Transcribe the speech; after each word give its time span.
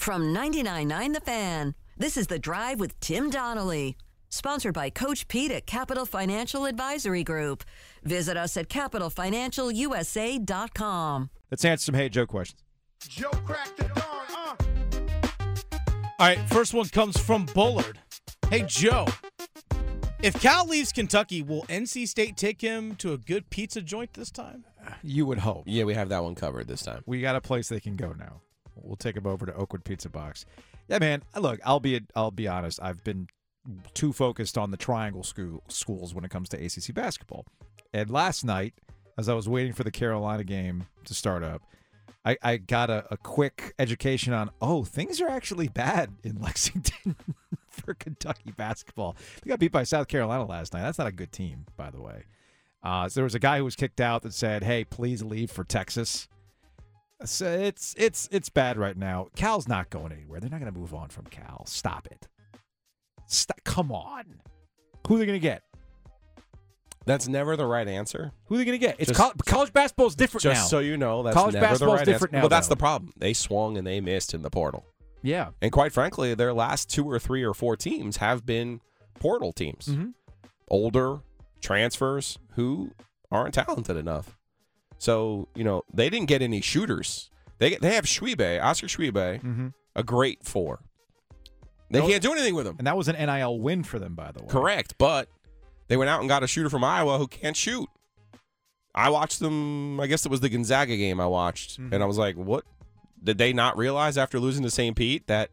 From 0.00 0.34
99.9 0.34 1.12
The 1.12 1.20
Fan, 1.20 1.74
this 1.98 2.16
is 2.16 2.26
The 2.26 2.38
Drive 2.38 2.80
with 2.80 2.98
Tim 3.00 3.28
Donnelly. 3.28 3.98
Sponsored 4.30 4.72
by 4.72 4.88
Coach 4.88 5.28
Pete 5.28 5.50
at 5.50 5.66
Capital 5.66 6.06
Financial 6.06 6.64
Advisory 6.64 7.22
Group. 7.22 7.64
Visit 8.02 8.38
us 8.38 8.56
at 8.56 8.70
capitalfinancialusa.com. 8.70 11.30
Let's 11.50 11.66
answer 11.66 11.84
some 11.84 11.94
Hey 11.94 12.08
Joe 12.08 12.24
questions. 12.24 12.62
Joe 13.06 13.28
cracked 13.44 13.76
the 13.76 13.90
dawn, 13.94 14.24
uh. 14.34 14.54
All 16.18 16.28
right, 16.28 16.38
first 16.48 16.72
one 16.72 16.88
comes 16.88 17.18
from 17.18 17.44
Bullard. 17.52 17.98
Hey, 18.48 18.64
Joe. 18.66 19.04
If 20.22 20.40
Cal 20.40 20.66
leaves 20.66 20.92
Kentucky, 20.92 21.42
will 21.42 21.64
NC 21.64 22.08
State 22.08 22.38
take 22.38 22.62
him 22.62 22.96
to 22.96 23.12
a 23.12 23.18
good 23.18 23.50
pizza 23.50 23.82
joint 23.82 24.14
this 24.14 24.30
time? 24.30 24.64
You 25.02 25.26
would 25.26 25.40
hope. 25.40 25.64
Yeah, 25.66 25.84
we 25.84 25.92
have 25.92 26.08
that 26.08 26.22
one 26.22 26.36
covered 26.36 26.68
this 26.68 26.80
time. 26.80 27.02
We 27.04 27.20
got 27.20 27.36
a 27.36 27.42
place 27.42 27.68
they 27.68 27.80
can 27.80 27.96
go 27.96 28.14
now. 28.18 28.40
We'll 28.82 28.96
take 28.96 29.16
him 29.16 29.26
over 29.26 29.46
to 29.46 29.54
Oakwood 29.54 29.84
Pizza 29.84 30.08
Box. 30.08 30.44
Yeah, 30.88 30.98
man. 30.98 31.22
Look, 31.38 31.60
I'll 31.64 31.80
be 31.80 32.00
I'll 32.14 32.30
be 32.30 32.48
honest. 32.48 32.80
I've 32.82 33.04
been 33.04 33.28
too 33.94 34.12
focused 34.12 34.56
on 34.56 34.70
the 34.70 34.76
triangle 34.76 35.22
school 35.22 35.62
schools 35.68 36.14
when 36.14 36.24
it 36.24 36.30
comes 36.30 36.48
to 36.50 36.56
ACC 36.56 36.94
basketball. 36.94 37.46
And 37.92 38.10
last 38.10 38.44
night, 38.44 38.74
as 39.18 39.28
I 39.28 39.34
was 39.34 39.48
waiting 39.48 39.72
for 39.72 39.84
the 39.84 39.90
Carolina 39.90 40.44
game 40.44 40.86
to 41.04 41.14
start 41.14 41.42
up, 41.42 41.62
I, 42.24 42.36
I 42.42 42.56
got 42.58 42.90
a, 42.90 43.06
a 43.10 43.16
quick 43.16 43.74
education 43.78 44.32
on 44.32 44.50
oh 44.60 44.84
things 44.84 45.20
are 45.20 45.28
actually 45.28 45.68
bad 45.68 46.10
in 46.22 46.36
Lexington 46.40 47.16
for 47.68 47.94
Kentucky 47.94 48.52
basketball. 48.56 49.16
They 49.42 49.48
got 49.48 49.58
beat 49.58 49.72
by 49.72 49.84
South 49.84 50.08
Carolina 50.08 50.44
last 50.46 50.72
night. 50.72 50.82
That's 50.82 50.98
not 50.98 51.06
a 51.06 51.12
good 51.12 51.32
team, 51.32 51.66
by 51.76 51.90
the 51.90 52.00
way. 52.00 52.24
Uh, 52.82 53.08
so 53.08 53.20
there 53.20 53.24
was 53.24 53.34
a 53.34 53.40
guy 53.40 53.58
who 53.58 53.64
was 53.64 53.76
kicked 53.76 54.00
out 54.00 54.22
that 54.22 54.34
said, 54.34 54.64
"Hey, 54.64 54.84
please 54.84 55.22
leave 55.22 55.50
for 55.50 55.64
Texas." 55.64 56.28
So 57.24 57.46
it's 57.50 57.94
it's 57.98 58.28
it's 58.32 58.48
bad 58.48 58.78
right 58.78 58.96
now. 58.96 59.28
Cal's 59.36 59.68
not 59.68 59.90
going 59.90 60.12
anywhere. 60.12 60.40
They're 60.40 60.50
not 60.50 60.60
going 60.60 60.72
to 60.72 60.78
move 60.78 60.94
on 60.94 61.08
from 61.08 61.26
Cal. 61.26 61.64
Stop 61.66 62.06
it. 62.10 62.28
Stop. 63.26 63.60
Come 63.64 63.92
on. 63.92 64.40
Who 65.06 65.16
are 65.16 65.18
they 65.18 65.26
going 65.26 65.36
to 65.36 65.42
get? 65.42 65.62
That's 67.06 67.26
never 67.28 67.56
the 67.56 67.66
right 67.66 67.88
answer. 67.88 68.32
Who 68.46 68.54
are 68.54 68.58
they 68.58 68.64
going 68.64 68.78
to 68.78 68.86
get? 68.86 68.96
It's 68.98 69.08
Just- 69.08 69.18
col- 69.18 69.32
college 69.46 69.72
basketball 69.72 70.06
is 70.06 70.14
different 70.14 70.42
Just 70.42 70.60
now. 70.62 70.66
so 70.66 70.78
you 70.80 70.96
know, 70.96 71.22
that's 71.22 71.34
College 71.34 71.54
never 71.54 71.78
the 71.78 71.86
right 71.86 71.98
different 72.04 72.12
answer. 72.12 72.28
now, 72.32 72.40
Well, 72.42 72.48
that's 72.50 72.68
though. 72.68 72.74
the 72.74 72.78
problem. 72.78 73.12
They 73.16 73.32
swung 73.32 73.76
and 73.78 73.86
they 73.86 74.00
missed 74.00 74.34
in 74.34 74.42
the 74.42 74.50
portal. 74.50 74.84
yeah. 75.22 75.48
And 75.62 75.72
quite 75.72 75.92
frankly, 75.92 76.34
their 76.34 76.52
last 76.52 76.90
two 76.90 77.08
or 77.08 77.18
three 77.18 77.42
or 77.42 77.54
four 77.54 77.76
teams 77.76 78.18
have 78.18 78.44
been 78.46 78.80
portal 79.18 79.52
teams. 79.52 79.86
Mhm. 79.86 80.12
Older 80.68 81.20
transfers 81.60 82.38
who 82.52 82.90
aren't 83.32 83.54
talented 83.54 83.96
enough. 83.96 84.36
So, 85.00 85.48
you 85.56 85.64
know, 85.64 85.82
they 85.92 86.08
didn't 86.10 86.28
get 86.28 86.42
any 86.42 86.60
shooters. 86.60 87.30
They 87.58 87.74
they 87.76 87.94
have 87.94 88.04
Tshiebwe, 88.04 88.62
Oscar 88.62 88.86
Tshiebwe, 88.86 89.42
Mm-hmm. 89.42 89.68
a 89.96 90.02
great 90.04 90.44
four. 90.44 90.80
They 91.90 92.00
can't 92.02 92.22
do 92.22 92.30
anything 92.32 92.54
with 92.54 92.66
him. 92.68 92.76
And 92.78 92.86
that 92.86 92.96
was 92.96 93.08
an 93.08 93.16
NIL 93.16 93.58
win 93.58 93.82
for 93.82 93.98
them, 93.98 94.14
by 94.14 94.30
the 94.30 94.42
way. 94.42 94.48
Correct, 94.48 94.94
but 94.98 95.28
they 95.88 95.96
went 95.96 96.08
out 96.08 96.20
and 96.20 96.28
got 96.28 96.44
a 96.44 96.46
shooter 96.46 96.70
from 96.70 96.84
Iowa 96.84 97.18
who 97.18 97.26
can't 97.26 97.56
shoot. 97.56 97.88
I 98.94 99.10
watched 99.10 99.40
them. 99.40 99.98
I 100.00 100.06
guess 100.06 100.24
it 100.24 100.30
was 100.30 100.40
the 100.40 100.48
Gonzaga 100.48 100.96
game 100.96 101.20
I 101.20 101.26
watched, 101.26 101.80
Mm-hmm. 101.80 101.92
and 101.94 102.02
I 102.02 102.06
was 102.06 102.18
like, 102.18 102.36
"What? 102.36 102.64
Did 103.22 103.38
they 103.38 103.52
not 103.52 103.76
realize 103.76 104.16
after 104.18 104.38
losing 104.38 104.62
to 104.64 104.70
St. 104.70 104.94
Pete 104.96 105.26
that 105.26 105.50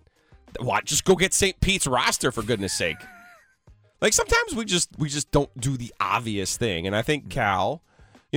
what? 0.60 0.86
Just 0.86 1.06
go 1.06 1.16
get 1.16 1.34
St. 1.34 1.60
Pete's 1.62 1.88
roster 1.88 2.32
for 2.32 2.44
goodness 2.44 2.74
sake." 2.74 2.98
Like 4.02 4.14
sometimes 4.14 4.54
we 4.56 4.66
just 4.66 4.90
we 5.00 5.10
just 5.10 5.32
don't 5.32 5.50
do 5.60 5.76
the 5.78 5.94
obvious 6.00 6.56
thing, 6.58 6.86
and 6.86 6.96
I 6.96 7.02
think 7.02 7.30
Cal, 7.30 7.82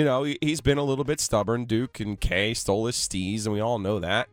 you 0.00 0.04
know, 0.06 0.22
he- 0.24 0.38
he's 0.40 0.60
been 0.60 0.78
a 0.78 0.82
little 0.84 1.04
bit 1.04 1.20
stubborn. 1.20 1.64
Duke 1.66 2.00
and 2.00 2.18
K 2.20 2.54
stole 2.54 2.86
his 2.86 2.96
steez, 2.96 3.44
and 3.44 3.52
we 3.52 3.60
all 3.60 3.78
know 3.78 3.98
that. 4.00 4.28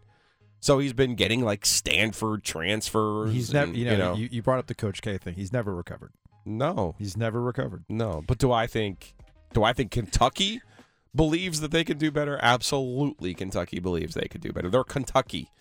So 0.60 0.80
he's 0.80 0.94
been 0.94 1.16
getting 1.16 1.42
like 1.44 1.66
Stanford 1.66 2.44
transfers. 2.44 3.32
He's 3.34 3.54
never, 3.54 3.68
and, 3.68 3.78
you 3.78 3.98
know, 3.98 4.16
you, 4.16 4.28
you 4.32 4.42
brought 4.42 4.60
up 4.60 4.68
the 4.68 4.76
Coach 4.76 5.02
K 5.02 5.18
thing. 5.18 5.36
He's 5.36 5.54
never 5.54 5.76
recovered. 5.76 6.12
no, 6.46 6.96
He's 6.98 7.16
never 7.18 7.42
recovered. 7.42 7.84
no, 7.90 8.24
but 8.28 8.38
do 8.38 8.52
I 8.52 8.66
think 8.68 9.14
do 9.54 9.64
I 9.64 9.74
think 9.74 9.92
Kentucky 9.92 10.62
believes 11.16 11.60
that 11.62 11.72
they 11.72 11.84
can 11.84 11.98
do 11.98 12.12
better? 12.12 12.40
Absolutely, 12.42 13.34
Kentucky 13.34 13.80
believes 13.80 14.14
they 14.16 14.28
could 14.28 14.42
do 14.42 14.52
better. 14.52 14.70
They're 14.70 14.84
Kentucky. 14.84 15.52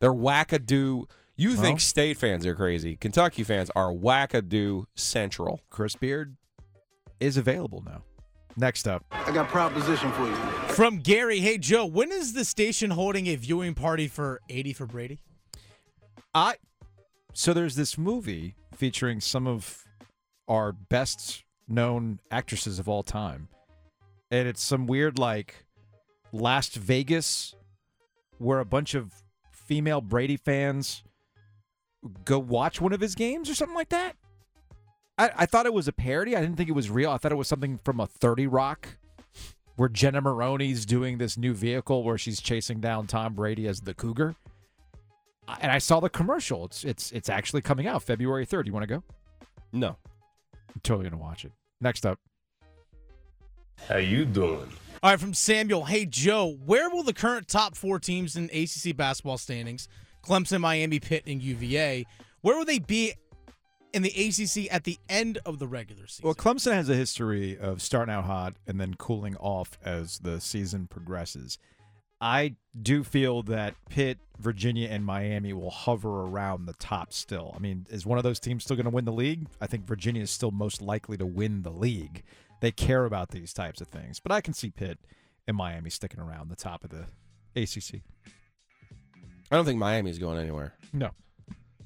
They're 0.00 0.12
wackadoo. 0.12 1.04
You 1.36 1.50
Well- 1.54 1.62
think 1.62 1.80
state 1.80 2.16
fans 2.18 2.44
are 2.46 2.54
crazy? 2.54 2.96
Kentucky 2.96 3.42
fans 3.44 3.70
are 3.74 3.90
wackadoo 3.92 4.84
central. 4.94 5.60
Chris 5.70 5.96
Beard 5.96 6.36
is 7.20 7.36
available 7.36 7.82
now. 7.84 8.02
Next 8.56 8.86
up, 8.86 9.04
I 9.10 9.32
got 9.32 9.46
a 9.46 9.50
proposition 9.50 10.12
for 10.12 10.26
you. 10.26 10.34
From 10.74 10.98
Gary, 10.98 11.40
hey, 11.40 11.58
Joe, 11.58 11.86
when 11.86 12.12
is 12.12 12.34
the 12.34 12.44
station 12.44 12.90
holding 12.90 13.26
a 13.26 13.36
viewing 13.36 13.74
party 13.74 14.08
for 14.08 14.40
80 14.48 14.72
for 14.74 14.86
Brady? 14.86 15.20
I 16.34 16.56
so 17.34 17.52
there's 17.54 17.76
this 17.76 17.96
movie 17.96 18.56
featuring 18.74 19.20
some 19.20 19.46
of 19.46 19.84
our 20.48 20.72
best 20.72 21.44
known 21.66 22.20
actresses 22.30 22.78
of 22.78 22.88
all 22.88 23.02
time. 23.02 23.48
And 24.30 24.46
it's 24.48 24.62
some 24.62 24.86
weird 24.86 25.18
like 25.18 25.64
Las 26.32 26.68
Vegas 26.68 27.54
where 28.38 28.60
a 28.60 28.64
bunch 28.64 28.94
of 28.94 29.12
female 29.50 30.00
Brady 30.00 30.36
fans 30.36 31.02
go 32.24 32.38
watch 32.38 32.80
one 32.80 32.92
of 32.92 33.00
his 33.00 33.14
games 33.14 33.48
or 33.48 33.54
something 33.54 33.76
like 33.76 33.90
that. 33.90 34.16
I, 35.22 35.30
I 35.38 35.46
thought 35.46 35.66
it 35.66 35.74
was 35.74 35.88
a 35.88 35.92
parody. 35.92 36.36
I 36.36 36.40
didn't 36.40 36.56
think 36.56 36.68
it 36.68 36.74
was 36.74 36.90
real. 36.90 37.10
I 37.10 37.18
thought 37.18 37.32
it 37.32 37.36
was 37.36 37.48
something 37.48 37.78
from 37.84 38.00
a 38.00 38.06
30 38.06 38.46
Rock 38.46 38.88
where 39.76 39.88
Jenna 39.88 40.20
Maroney's 40.20 40.84
doing 40.84 41.18
this 41.18 41.36
new 41.36 41.54
vehicle 41.54 42.02
where 42.02 42.18
she's 42.18 42.40
chasing 42.40 42.80
down 42.80 43.06
Tom 43.06 43.34
Brady 43.34 43.66
as 43.66 43.80
the 43.80 43.94
Cougar 43.94 44.36
and 45.60 45.72
I 45.72 45.78
saw 45.78 46.00
the 46.00 46.08
commercial. 46.10 46.64
It's 46.64 46.84
it's 46.84 47.12
it's 47.12 47.28
actually 47.28 47.62
coming 47.62 47.86
out 47.86 48.02
February 48.02 48.44
third. 48.46 48.66
You 48.66 48.72
want 48.72 48.84
to 48.84 48.94
go? 48.94 49.02
No. 49.72 49.96
I'm 50.54 50.80
totally 50.82 51.08
gonna 51.08 51.22
watch 51.22 51.44
it. 51.44 51.52
Next 51.80 52.06
up, 52.06 52.18
How 53.88 53.96
you 53.96 54.24
doing? 54.24 54.70
All 55.02 55.10
right, 55.10 55.18
from 55.18 55.34
Samuel, 55.34 55.86
hey, 55.86 56.06
Joe, 56.06 56.56
where 56.64 56.88
will 56.88 57.02
the 57.02 57.12
current 57.12 57.48
top 57.48 57.76
four 57.76 57.98
teams 57.98 58.36
in 58.36 58.44
ACC 58.52 58.96
basketball 58.96 59.36
standings, 59.36 59.88
Clemson, 60.24 60.60
Miami, 60.60 61.00
Pitt, 61.00 61.24
and 61.26 61.42
UVA, 61.42 62.06
where 62.42 62.56
will 62.56 62.64
they 62.64 62.78
be 62.78 63.12
in 63.92 64.02
the 64.02 64.10
ACC 64.10 64.72
at 64.72 64.84
the 64.84 64.98
end 65.08 65.38
of 65.44 65.58
the 65.58 65.66
regular 65.66 66.06
season? 66.06 66.24
well, 66.24 66.34
Clemson 66.34 66.72
has 66.72 66.88
a 66.88 66.94
history 66.94 67.58
of 67.58 67.82
starting 67.82 68.14
out 68.14 68.24
hot 68.24 68.54
and 68.66 68.80
then 68.80 68.94
cooling 68.94 69.36
off 69.36 69.78
as 69.84 70.18
the 70.20 70.40
season 70.40 70.86
progresses. 70.86 71.58
I 72.20 72.54
do 72.80 73.02
feel 73.02 73.42
that 73.44 73.74
Pitt, 73.90 74.18
Virginia, 74.38 74.88
and 74.88 75.04
Miami 75.04 75.52
will 75.52 75.70
hover 75.70 76.22
around 76.22 76.66
the 76.66 76.72
top 76.74 77.12
still. 77.12 77.52
I 77.56 77.58
mean, 77.58 77.84
is 77.90 78.06
one 78.06 78.16
of 78.16 78.22
those 78.22 78.38
teams 78.38 78.62
still 78.62 78.76
going 78.76 78.84
to 78.84 78.90
win 78.90 79.04
the 79.04 79.12
league? 79.12 79.48
I 79.60 79.66
think 79.66 79.86
Virginia 79.86 80.22
is 80.22 80.30
still 80.30 80.52
most 80.52 80.80
likely 80.80 81.16
to 81.16 81.26
win 81.26 81.62
the 81.62 81.72
league. 81.72 82.22
They 82.60 82.70
care 82.70 83.06
about 83.06 83.30
these 83.32 83.52
types 83.52 83.80
of 83.80 83.88
things, 83.88 84.20
but 84.20 84.30
I 84.30 84.40
can 84.40 84.54
see 84.54 84.70
Pitt 84.70 85.00
and 85.48 85.56
Miami 85.56 85.90
sticking 85.90 86.20
around 86.20 86.48
the 86.48 86.54
top 86.54 86.84
of 86.84 86.90
the 86.90 87.06
ACC. 87.60 88.02
I 89.50 89.56
don't 89.56 89.64
think 89.64 89.80
Miami's 89.80 90.18
going 90.18 90.38
anywhere. 90.38 90.74
No, 90.92 91.10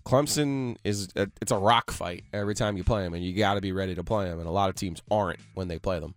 Clemson 0.07 0.77
is 0.85 1.09
a, 1.17 1.29
it's 1.43 1.51
a 1.51 1.59
rock 1.59 1.91
fight 1.91 2.25
every 2.33 2.55
time 2.55 2.77
you 2.77 2.85
play 2.85 3.03
them, 3.03 3.13
and 3.13 3.25
you 3.25 3.35
got 3.35 3.55
to 3.55 3.61
be 3.61 3.73
ready 3.73 3.95
to 3.97 4.05
play 4.05 4.27
them. 4.27 4.39
And 4.39 4.49
a 4.49 4.53
lot 4.53 4.71
of 4.71 4.77
teams 4.77 5.03
aren't 5.11 5.41
when 5.55 5.67
they 5.67 5.81
play 5.81 5.99
them. 5.99 6.15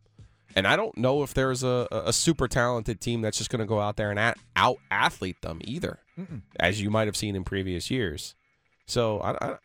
And 0.56 0.68
I 0.68 0.76
don't 0.76 0.96
know 0.98 1.24
if 1.24 1.34
there's 1.34 1.64
a, 1.64 1.88
a 1.92 2.14
super 2.14 2.48
talented 2.48 3.02
team 3.02 3.22
that's 3.22 3.38
just 3.38 3.50
going 3.50 3.60
to 3.60 3.66
go 3.66 3.80
out 3.80 3.98
there 3.98 4.12
and 4.12 4.20
at, 4.20 4.38
out 4.56 4.78
athlete 4.92 5.42
them 5.42 5.60
either, 5.64 6.00
as 6.60 6.82
you 6.82 6.90
might 6.90 7.08
have 7.08 7.18
seen 7.18 7.36
in 7.36 7.44
previous 7.44 7.90
years. 7.90 8.36
So, 8.86 9.20
I, 9.22 9.32
I, 9.42 9.58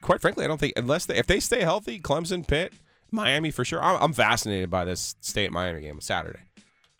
quite 0.00 0.20
frankly, 0.20 0.44
I 0.44 0.48
don't 0.48 0.58
think 0.58 0.74
unless 0.76 1.06
they, 1.06 1.16
if 1.16 1.26
they 1.26 1.40
stay 1.40 1.62
healthy, 1.62 2.00
Clemson, 2.00 2.46
Pitt, 2.46 2.72
Miami 3.10 3.50
for 3.50 3.64
sure. 3.64 3.82
I'm, 3.82 4.02
I'm 4.02 4.12
fascinated 4.12 4.70
by 4.70 4.84
this 4.84 5.16
state 5.20 5.52
Miami 5.52 5.80
game 5.80 5.96
on 5.96 6.00
Saturday. 6.00 6.40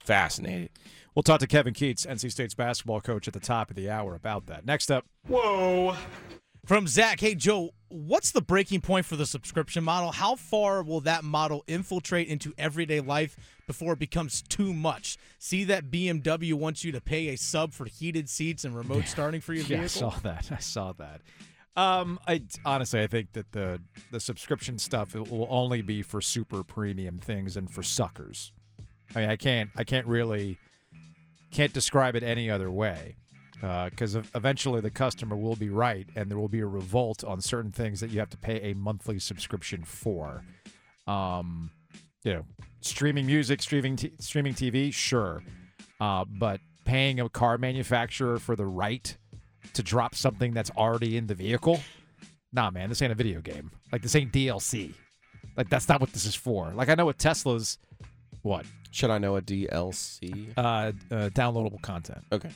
Fascinated. 0.00 0.70
We'll 1.14 1.22
talk 1.22 1.40
to 1.40 1.46
Kevin 1.46 1.74
Keatts, 1.74 2.06
NC 2.06 2.30
State's 2.32 2.54
basketball 2.54 3.00
coach, 3.00 3.28
at 3.28 3.34
the 3.34 3.40
top 3.40 3.70
of 3.70 3.76
the 3.76 3.90
hour 3.90 4.14
about 4.14 4.46
that. 4.46 4.64
Next 4.64 4.90
up, 4.90 5.04
Whoa. 5.26 5.96
From 6.64 6.86
Zach, 6.86 7.18
hey 7.18 7.34
Joe, 7.34 7.70
what's 7.88 8.30
the 8.30 8.40
breaking 8.40 8.82
point 8.82 9.04
for 9.04 9.16
the 9.16 9.26
subscription 9.26 9.82
model? 9.82 10.12
How 10.12 10.36
far 10.36 10.84
will 10.84 11.00
that 11.00 11.24
model 11.24 11.64
infiltrate 11.66 12.28
into 12.28 12.54
everyday 12.56 13.00
life 13.00 13.36
before 13.66 13.94
it 13.94 13.98
becomes 13.98 14.42
too 14.42 14.72
much? 14.72 15.18
See 15.40 15.64
that 15.64 15.90
BMW 15.90 16.54
wants 16.54 16.84
you 16.84 16.92
to 16.92 17.00
pay 17.00 17.30
a 17.30 17.36
sub 17.36 17.72
for 17.72 17.86
heated 17.86 18.28
seats 18.28 18.64
and 18.64 18.76
remote 18.76 19.06
starting 19.08 19.40
for 19.40 19.54
your 19.54 19.64
vehicle? 19.64 19.76
yeah, 19.80 19.84
I 19.84 19.88
saw 19.88 20.10
that. 20.20 20.52
I 20.52 20.58
saw 20.58 20.92
that. 20.92 21.20
Um, 21.74 22.20
I 22.28 22.42
honestly, 22.64 23.02
I 23.02 23.08
think 23.08 23.32
that 23.32 23.50
the 23.50 23.80
the 24.12 24.20
subscription 24.20 24.78
stuff 24.78 25.16
it 25.16 25.32
will 25.32 25.48
only 25.50 25.82
be 25.82 26.02
for 26.02 26.20
super 26.20 26.62
premium 26.62 27.18
things 27.18 27.56
and 27.56 27.68
for 27.68 27.82
suckers. 27.82 28.52
I 29.16 29.20
mean, 29.22 29.30
I 29.30 29.36
can't, 29.36 29.70
I 29.74 29.82
can't 29.82 30.06
really, 30.06 30.58
can't 31.50 31.72
describe 31.72 32.14
it 32.14 32.22
any 32.22 32.48
other 32.48 32.70
way. 32.70 33.16
Because 33.62 34.16
eventually 34.34 34.80
the 34.80 34.90
customer 34.90 35.36
will 35.36 35.54
be 35.54 35.70
right, 35.70 36.08
and 36.16 36.28
there 36.28 36.36
will 36.36 36.48
be 36.48 36.58
a 36.60 36.66
revolt 36.66 37.22
on 37.22 37.40
certain 37.40 37.70
things 37.70 38.00
that 38.00 38.10
you 38.10 38.18
have 38.18 38.30
to 38.30 38.36
pay 38.36 38.72
a 38.72 38.74
monthly 38.74 39.20
subscription 39.20 39.84
for. 39.84 40.42
Um, 41.06 41.70
you 42.24 42.32
know, 42.32 42.44
streaming 42.80 43.24
music, 43.24 43.62
streaming 43.62 43.94
t- 43.96 44.12
streaming 44.18 44.54
TV, 44.54 44.92
sure, 44.92 45.42
uh, 46.00 46.24
but 46.28 46.60
paying 46.84 47.20
a 47.20 47.28
car 47.28 47.56
manufacturer 47.56 48.38
for 48.38 48.56
the 48.56 48.66
right 48.66 49.16
to 49.74 49.82
drop 49.82 50.16
something 50.16 50.52
that's 50.52 50.70
already 50.72 51.16
in 51.16 51.28
the 51.28 51.34
vehicle. 51.34 51.80
Nah, 52.52 52.70
man, 52.70 52.88
this 52.88 53.00
ain't 53.00 53.12
a 53.12 53.14
video 53.16 53.40
game. 53.40 53.70
Like 53.92 54.02
this 54.02 54.14
ain't 54.16 54.32
DLC. 54.32 54.92
Like 55.56 55.68
that's 55.68 55.88
not 55.88 56.00
what 56.00 56.12
this 56.12 56.26
is 56.26 56.34
for. 56.34 56.72
Like 56.74 56.88
I 56.88 56.94
know 56.96 57.04
what 57.04 57.18
Tesla's 57.18 57.78
what 58.42 58.66
Should 58.90 59.10
I 59.10 59.18
know 59.18 59.36
a 59.36 59.42
DLC? 59.42 60.52
uh, 60.56 60.60
uh 60.60 60.92
downloadable 61.30 61.80
content. 61.80 62.24
Okay. 62.32 62.50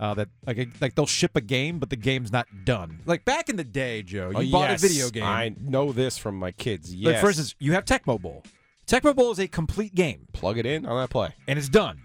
Uh, 0.00 0.14
that 0.14 0.28
like 0.46 0.68
like 0.80 0.94
they'll 0.94 1.06
ship 1.06 1.32
a 1.34 1.40
game, 1.40 1.80
but 1.80 1.90
the 1.90 1.96
game's 1.96 2.30
not 2.30 2.46
done. 2.64 3.00
Like 3.04 3.24
back 3.24 3.48
in 3.48 3.56
the 3.56 3.64
day, 3.64 4.02
Joe, 4.04 4.30
you 4.30 4.48
Oh, 4.48 4.52
bought 4.52 4.70
yes, 4.70 4.84
a 4.84 4.86
video 4.88 5.10
game. 5.10 5.24
I 5.24 5.54
know 5.60 5.90
this 5.92 6.16
from 6.16 6.38
my 6.38 6.52
kids. 6.52 6.94
Like 6.94 7.14
Yes. 7.14 7.20
for 7.20 7.26
instance, 7.26 7.56
you 7.58 7.72
have 7.72 7.84
Tecmo 7.84 8.20
Bowl. 8.20 8.44
Tecmo 8.86 9.14
Bowl 9.14 9.32
is 9.32 9.40
a 9.40 9.48
complete 9.48 9.94
game. 9.96 10.28
plug 10.32 10.56
it 10.56 10.66
in 10.66 10.86
on 10.86 11.00
that 11.00 11.10
play. 11.10 11.30
and 11.48 11.58
it's 11.58 11.68
done. 11.68 12.02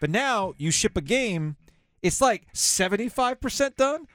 But 0.00 0.10
now 0.10 0.54
you 0.58 0.72
ship 0.72 0.96
a 0.96 1.00
game, 1.00 1.54
it's 2.02 2.20
like 2.20 2.46
75% 2.52 3.76
done. 3.76 4.06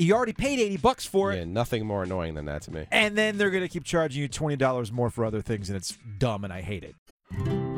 You 0.00 0.14
already 0.14 0.32
paid 0.32 0.58
80 0.60 0.76
bucks 0.78 1.06
for 1.06 1.32
Yeah, 1.32 1.40
it. 1.42 1.46
nothing 1.48 1.86
more 1.86 2.02
annoying 2.02 2.34
than 2.34 2.44
that 2.46 2.62
to 2.62 2.72
me. 2.72 2.86
And 2.90 3.16
then 3.16 3.38
they're 3.38 3.50
going 3.50 3.62
to 3.64 3.68
keep 3.68 3.84
charging 3.84 4.20
you 4.20 4.28
$20 4.28 4.92
more 4.92 5.10
for 5.10 5.24
other 5.24 5.42
things 5.42 5.70
and 5.70 5.76
it's 5.76 5.96
dumb 6.18 6.42
and 6.44 6.52
I 6.52 6.60
hate 6.62 6.84
it. 6.84 7.57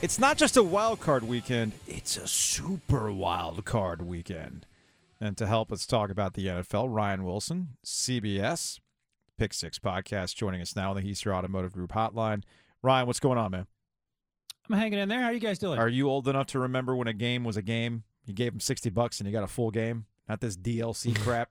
It's 0.00 0.20
not 0.20 0.36
just 0.36 0.56
a 0.56 0.62
wild 0.62 1.00
card 1.00 1.24
weekend, 1.24 1.72
it's 1.88 2.16
a 2.16 2.28
super 2.28 3.10
wild 3.10 3.64
card 3.64 4.02
weekend. 4.02 4.64
And 5.20 5.36
to 5.36 5.46
help 5.46 5.72
us 5.72 5.86
talk 5.86 6.08
about 6.10 6.34
the 6.34 6.46
NFL, 6.46 6.94
Ryan 6.94 7.24
Wilson, 7.24 7.70
CBS, 7.84 8.78
Pick 9.38 9.52
Six 9.52 9.80
Podcast, 9.80 10.36
joining 10.36 10.60
us 10.60 10.76
now 10.76 10.90
on 10.90 10.96
the 10.96 11.02
Heaster 11.02 11.34
Automotive 11.34 11.72
Group 11.72 11.90
hotline. 11.90 12.44
Ryan, 12.80 13.08
what's 13.08 13.18
going 13.18 13.38
on, 13.38 13.50
man? 13.50 13.66
I'm 14.70 14.78
hanging 14.78 15.00
in 15.00 15.08
there. 15.08 15.20
How 15.20 15.26
are 15.26 15.32
you 15.32 15.40
guys 15.40 15.58
doing? 15.58 15.80
Are 15.80 15.88
you 15.88 16.08
old 16.08 16.28
enough 16.28 16.46
to 16.48 16.60
remember 16.60 16.94
when 16.94 17.08
a 17.08 17.12
game 17.12 17.42
was 17.42 17.56
a 17.56 17.62
game? 17.62 18.04
You 18.24 18.34
gave 18.34 18.52
him 18.52 18.60
60 18.60 18.90
bucks 18.90 19.18
and 19.18 19.26
you 19.26 19.32
got 19.32 19.42
a 19.42 19.48
full 19.48 19.72
game? 19.72 20.06
Not 20.28 20.40
this 20.40 20.56
DLC 20.56 21.18
crap. 21.24 21.50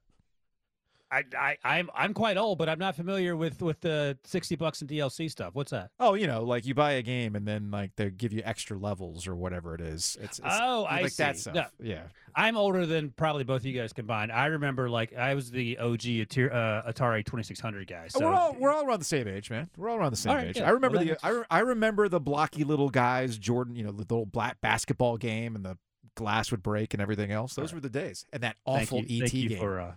I, 1.11 1.23
I, 1.39 1.57
I'm 1.63 1.89
I'm 1.95 2.13
quite 2.13 2.37
old, 2.37 2.57
but 2.57 2.67
I'm 2.69 2.79
not 2.79 2.95
familiar 2.95 3.35
with 3.35 3.61
with 3.61 3.79
the 3.81 4.17
sixty 4.25 4.55
bucks 4.55 4.81
and 4.81 4.89
DLC 4.89 5.31
stuff. 5.31 5.55
What's 5.55 5.71
that? 5.71 5.91
Oh, 5.99 6.15
you 6.15 6.27
know, 6.27 6.43
like 6.43 6.65
you 6.65 6.73
buy 6.73 6.93
a 6.93 7.01
game 7.01 7.35
and 7.35 7.47
then 7.47 7.71
like 7.71 7.95
they 7.95 8.09
give 8.09 8.33
you 8.33 8.41
extra 8.43 8.77
levels 8.77 9.27
or 9.27 9.35
whatever 9.35 9.73
it 9.75 9.81
is. 9.81 10.17
It's, 10.21 10.39
it's 10.39 10.47
Oh, 10.49 10.83
I 10.83 11.01
like 11.01 11.15
that 11.15 11.37
stuff. 11.37 11.55
No, 11.55 11.65
yeah, 11.81 12.03
I'm 12.35 12.57
older 12.57 12.85
than 12.85 13.11
probably 13.11 13.43
both 13.45 13.61
of 13.61 13.65
you 13.65 13.79
guys 13.79 13.93
combined. 13.93 14.31
I 14.31 14.47
remember 14.47 14.89
like 14.89 15.15
I 15.15 15.33
was 15.35 15.49
the 15.49 15.77
OG 15.77 16.01
Atari, 16.01 16.53
uh, 16.53 16.91
Atari 16.91 17.25
2600 17.25 17.87
guy. 17.87 18.07
So 18.09 18.19
we're 18.19 18.33
all 18.33 18.55
we're 18.59 18.73
all 18.73 18.85
around 18.85 18.99
the 18.99 19.05
same 19.05 19.27
age, 19.27 19.49
man. 19.49 19.69
We're 19.77 19.89
all 19.89 19.97
around 19.97 20.11
the 20.11 20.17
same 20.17 20.31
All 20.31 20.37
right, 20.37 20.47
age. 20.47 20.55
good. 20.55 20.63
I 20.63 20.69
remember 20.71 20.97
Well, 20.97 21.05
the 21.05 21.11
that 21.11 21.19
I, 21.23 21.29
re- 21.29 21.45
I 21.49 21.59
remember 21.59 22.09
the 22.09 22.19
blocky 22.19 22.63
little 22.63 22.89
guys, 22.89 23.37
Jordan. 23.37 23.75
You 23.75 23.83
know, 23.83 23.91
the 23.91 23.99
little 23.99 24.25
black 24.25 24.59
basketball 24.61 25.17
game 25.17 25.55
and 25.55 25.63
the 25.63 25.77
glass 26.15 26.51
would 26.51 26.63
break 26.63 26.93
and 26.93 27.01
everything 27.01 27.31
else. 27.31 27.53
Those 27.53 27.73
were 27.73 27.79
the 27.79 27.89
days. 27.89 28.25
And 28.33 28.43
that 28.43 28.57
awful 28.65 29.03
ET 29.07 29.29
game. 29.31 29.57
for 29.57 29.79
uh, 29.79 29.91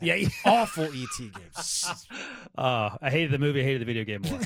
yeah. 0.00 0.28
awful 0.44 0.84
ET 0.84 1.18
games. 1.18 2.04
uh, 2.56 2.90
I 3.02 3.10
hated 3.10 3.30
the 3.30 3.38
movie. 3.38 3.60
I 3.60 3.64
hated 3.64 3.80
the 3.80 3.86
video 3.86 4.04
game 4.04 4.22
more. 4.22 4.40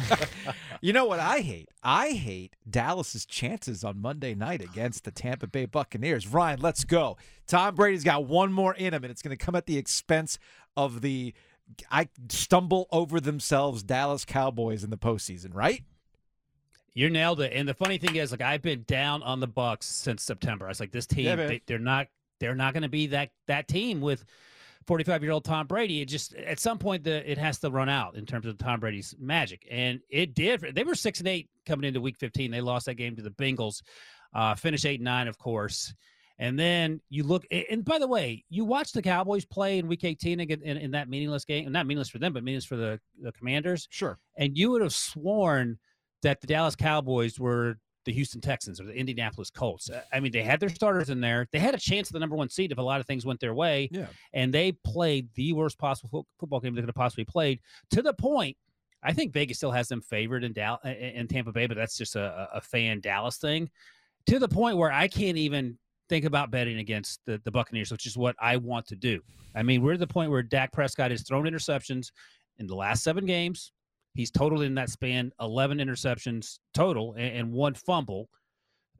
you 0.80 0.92
know 0.92 1.06
what 1.06 1.20
I 1.20 1.40
hate? 1.40 1.68
I 1.82 2.10
hate 2.10 2.56
Dallas's 2.68 3.26
chances 3.26 3.84
on 3.84 4.00
Monday 4.00 4.34
night 4.34 4.62
against 4.62 5.04
the 5.04 5.10
Tampa 5.10 5.46
Bay 5.46 5.66
Buccaneers. 5.66 6.26
Ryan, 6.26 6.60
let's 6.60 6.84
go. 6.84 7.16
Tom 7.46 7.74
Brady's 7.74 8.04
got 8.04 8.26
one 8.26 8.52
more 8.52 8.74
in 8.74 8.94
him, 8.94 9.04
and 9.04 9.10
it's 9.10 9.22
going 9.22 9.36
to 9.36 9.44
come 9.44 9.54
at 9.54 9.66
the 9.66 9.78
expense 9.78 10.38
of 10.76 11.00
the 11.00 11.34
I 11.90 12.08
stumble 12.28 12.88
over 12.90 13.20
themselves 13.20 13.82
Dallas 13.82 14.24
Cowboys 14.24 14.84
in 14.84 14.90
the 14.90 14.96
postseason, 14.96 15.54
right? 15.54 15.82
You 16.94 17.10
nailed 17.10 17.40
it. 17.40 17.52
And 17.52 17.68
the 17.68 17.74
funny 17.74 17.98
thing 17.98 18.16
is, 18.16 18.30
like, 18.30 18.40
I've 18.40 18.62
been 18.62 18.84
down 18.86 19.22
on 19.22 19.40
the 19.40 19.48
Bucs 19.48 19.84
since 19.84 20.22
September. 20.22 20.66
I 20.66 20.68
was 20.68 20.80
like, 20.80 20.92
this 20.92 21.06
team, 21.06 21.26
yeah, 21.26 21.36
they, 21.36 21.62
they're 21.66 21.78
not, 21.78 22.08
they're 22.40 22.54
not 22.54 22.72
going 22.72 22.82
to 22.82 22.88
be 22.88 23.08
that 23.08 23.30
that 23.46 23.68
team 23.68 24.00
with 24.00 24.24
45 24.88 25.22
year 25.22 25.32
old 25.32 25.44
Tom 25.44 25.66
Brady. 25.66 26.00
It 26.00 26.06
just 26.06 26.34
at 26.34 26.58
some 26.58 26.78
point 26.78 27.04
the 27.04 27.30
it 27.30 27.38
has 27.38 27.58
to 27.60 27.70
run 27.70 27.88
out 27.90 28.16
in 28.16 28.26
terms 28.26 28.46
of 28.46 28.56
Tom 28.58 28.80
Brady's 28.80 29.14
magic, 29.20 29.66
and 29.70 30.00
it 30.08 30.34
did. 30.34 30.62
They 30.74 30.82
were 30.82 30.94
six 30.94 31.20
and 31.20 31.28
eight 31.28 31.50
coming 31.66 31.86
into 31.86 32.00
Week 32.00 32.16
15. 32.18 32.50
They 32.50 32.62
lost 32.62 32.86
that 32.86 32.94
game 32.94 33.14
to 33.16 33.22
the 33.22 33.30
Bengals. 33.30 33.82
Uh, 34.34 34.54
finished 34.54 34.86
eight 34.86 34.98
and 35.00 35.04
nine, 35.04 35.28
of 35.28 35.38
course. 35.38 35.94
And 36.40 36.58
then 36.58 37.00
you 37.10 37.24
look, 37.24 37.44
and 37.50 37.84
by 37.84 37.98
the 37.98 38.06
way, 38.06 38.44
you 38.48 38.64
watch 38.64 38.92
the 38.92 39.02
Cowboys 39.02 39.44
play 39.44 39.78
in 39.78 39.88
Week 39.88 40.04
18 40.04 40.38
in, 40.40 40.50
in, 40.62 40.76
in 40.76 40.90
that 40.92 41.08
meaningless 41.08 41.44
game. 41.44 41.70
Not 41.72 41.86
meaningless 41.86 42.08
for 42.08 42.18
them, 42.18 42.32
but 42.32 42.44
meaningless 42.44 42.64
for 42.64 42.76
the, 42.76 43.00
the 43.20 43.32
Commanders 43.32 43.88
Sure. 43.90 44.18
and 44.36 44.56
you 44.56 44.70
would 44.70 44.82
have 44.82 44.94
sworn 44.94 45.78
that 46.22 46.40
the 46.40 46.46
Dallas 46.46 46.76
Cowboys 46.76 47.38
were 47.38 47.78
the 48.08 48.14
Houston 48.14 48.40
Texans 48.40 48.80
or 48.80 48.84
the 48.84 48.94
Indianapolis 48.94 49.50
Colts. 49.50 49.90
Uh, 49.90 50.00
I 50.10 50.18
mean, 50.18 50.32
they 50.32 50.42
had 50.42 50.60
their 50.60 50.70
starters 50.70 51.10
in 51.10 51.20
there. 51.20 51.46
They 51.52 51.58
had 51.58 51.74
a 51.74 51.78
chance 51.78 52.08
at 52.08 52.14
the 52.14 52.18
number 52.18 52.36
one 52.36 52.48
seed 52.48 52.72
if 52.72 52.78
a 52.78 52.82
lot 52.82 53.00
of 53.00 53.06
things 53.06 53.26
went 53.26 53.38
their 53.38 53.52
way, 53.52 53.90
Yeah. 53.92 54.06
and 54.32 54.52
they 54.52 54.72
played 54.72 55.28
the 55.34 55.52
worst 55.52 55.78
possible 55.78 56.26
football 56.40 56.58
game 56.58 56.74
they 56.74 56.80
could 56.80 56.88
have 56.88 56.94
possibly 56.94 57.26
played 57.26 57.60
to 57.90 58.00
the 58.00 58.14
point. 58.14 58.56
I 59.02 59.12
think 59.12 59.34
Vegas 59.34 59.58
still 59.58 59.70
has 59.72 59.88
them 59.88 60.00
favored 60.00 60.42
in 60.42 60.54
Dal- 60.54 60.80
uh, 60.82 60.88
in 60.88 61.28
Tampa 61.28 61.52
Bay, 61.52 61.66
but 61.66 61.76
that's 61.76 61.98
just 61.98 62.16
a, 62.16 62.48
a 62.54 62.62
fan 62.62 63.00
Dallas 63.00 63.36
thing. 63.36 63.68
To 64.28 64.38
the 64.38 64.48
point 64.48 64.78
where 64.78 64.90
I 64.90 65.06
can't 65.06 65.36
even 65.36 65.76
think 66.08 66.24
about 66.24 66.50
betting 66.50 66.78
against 66.78 67.20
the, 67.26 67.38
the 67.44 67.50
Buccaneers, 67.50 67.92
which 67.92 68.06
is 68.06 68.16
what 68.16 68.34
I 68.40 68.56
want 68.56 68.86
to 68.86 68.96
do. 68.96 69.20
I 69.54 69.62
mean, 69.62 69.82
we're 69.82 69.92
at 69.92 69.98
the 70.00 70.06
point 70.06 70.30
where 70.30 70.42
Dak 70.42 70.72
Prescott 70.72 71.10
has 71.10 71.22
thrown 71.22 71.44
interceptions 71.44 72.10
in 72.56 72.66
the 72.66 72.74
last 72.74 73.02
seven 73.04 73.26
games. 73.26 73.70
He's 74.18 74.32
totaled 74.32 74.62
in 74.62 74.74
that 74.74 74.90
span 74.90 75.30
11 75.40 75.78
interceptions 75.78 76.58
total 76.74 77.12
and, 77.12 77.36
and 77.36 77.52
one 77.52 77.74
fumble. 77.74 78.28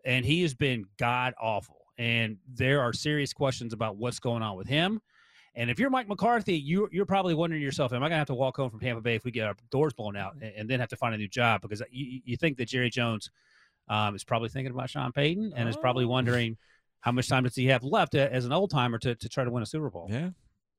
And 0.04 0.24
he 0.24 0.42
has 0.42 0.54
been 0.54 0.84
god 0.96 1.34
awful. 1.42 1.74
And 1.98 2.36
there 2.54 2.80
are 2.82 2.92
serious 2.92 3.32
questions 3.32 3.72
about 3.72 3.96
what's 3.96 4.20
going 4.20 4.44
on 4.44 4.56
with 4.56 4.68
him. 4.68 5.00
And 5.56 5.70
if 5.70 5.80
you're 5.80 5.90
Mike 5.90 6.06
McCarthy, 6.06 6.56
you, 6.56 6.88
you're 6.92 7.04
probably 7.04 7.34
wondering 7.34 7.60
yourself, 7.60 7.92
am 7.92 7.96
I 7.96 8.06
going 8.06 8.12
to 8.12 8.18
have 8.18 8.28
to 8.28 8.34
walk 8.36 8.56
home 8.58 8.70
from 8.70 8.78
Tampa 8.78 9.00
Bay 9.00 9.16
if 9.16 9.24
we 9.24 9.32
get 9.32 9.48
our 9.48 9.56
doors 9.72 9.92
blown 9.92 10.16
out 10.16 10.34
and, 10.34 10.52
and 10.56 10.70
then 10.70 10.78
have 10.78 10.90
to 10.90 10.96
find 10.96 11.16
a 11.16 11.18
new 11.18 11.26
job? 11.26 11.62
Because 11.62 11.82
you, 11.90 12.20
you 12.24 12.36
think 12.36 12.56
that 12.58 12.68
Jerry 12.68 12.88
Jones 12.88 13.28
um, 13.88 14.14
is 14.14 14.22
probably 14.22 14.50
thinking 14.50 14.70
about 14.70 14.88
Sean 14.88 15.10
Payton 15.10 15.52
and 15.56 15.68
is 15.68 15.76
probably 15.76 16.04
Oh. 16.04 16.08
wondering 16.10 16.56
how 17.00 17.10
much 17.10 17.28
time 17.28 17.42
does 17.42 17.56
he 17.56 17.66
have 17.66 17.82
left 17.82 18.14
as 18.14 18.44
an 18.44 18.52
old 18.52 18.70
timer 18.70 18.98
to, 18.98 19.16
to 19.16 19.28
try 19.28 19.42
to 19.42 19.50
win 19.50 19.64
a 19.64 19.66
Super 19.66 19.90
Bowl? 19.90 20.06
Yeah. 20.08 20.30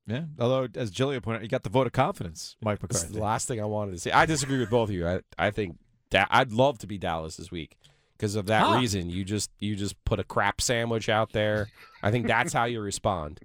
Yeah. 0.10 0.24
Although, 0.40 0.68
as 0.76 0.92
Jillian 0.92 1.22
pointed 1.22 1.40
out, 1.40 1.44
you 1.44 1.50
got 1.50 1.64
the 1.64 1.70
vote 1.70 1.88
of 1.88 1.94
confidence, 1.94 2.56
Mike 2.62 2.82
McCarthy. 2.82 3.14
the 3.14 3.20
last 3.22 3.48
thing 3.48 3.62
I 3.62 3.66
wanted 3.66 3.92
to 3.92 4.00
say. 4.00 4.12
I 4.12 4.26
disagree 4.26 4.58
with 4.60 4.70
both 4.70 4.90
of 4.90 4.96
you. 4.96 5.08
I, 5.08 5.22
I 5.38 5.52
think 5.52 5.78
da- 6.10 6.26
I'd 6.30 6.52
love 6.52 6.80
to 6.80 6.88
be 6.88 6.98
Dallas 6.98 7.38
this 7.38 7.52
week 7.52 7.78
because 8.18 8.36
of 8.36 8.48
that 8.48 8.64
Huh. 8.64 8.80
reason. 8.80 9.10
You 9.10 9.24
just 9.24 9.52
you 9.60 9.76
just 9.76 10.04
put 10.06 10.20
a 10.20 10.24
crap 10.24 10.62
sandwich 10.62 11.10
out 11.10 11.32
there. 11.32 11.68
I 12.02 12.12
think 12.12 12.28
that's 12.28 12.54
how 12.54 12.66
you 12.66 12.82
respond. 12.82 13.40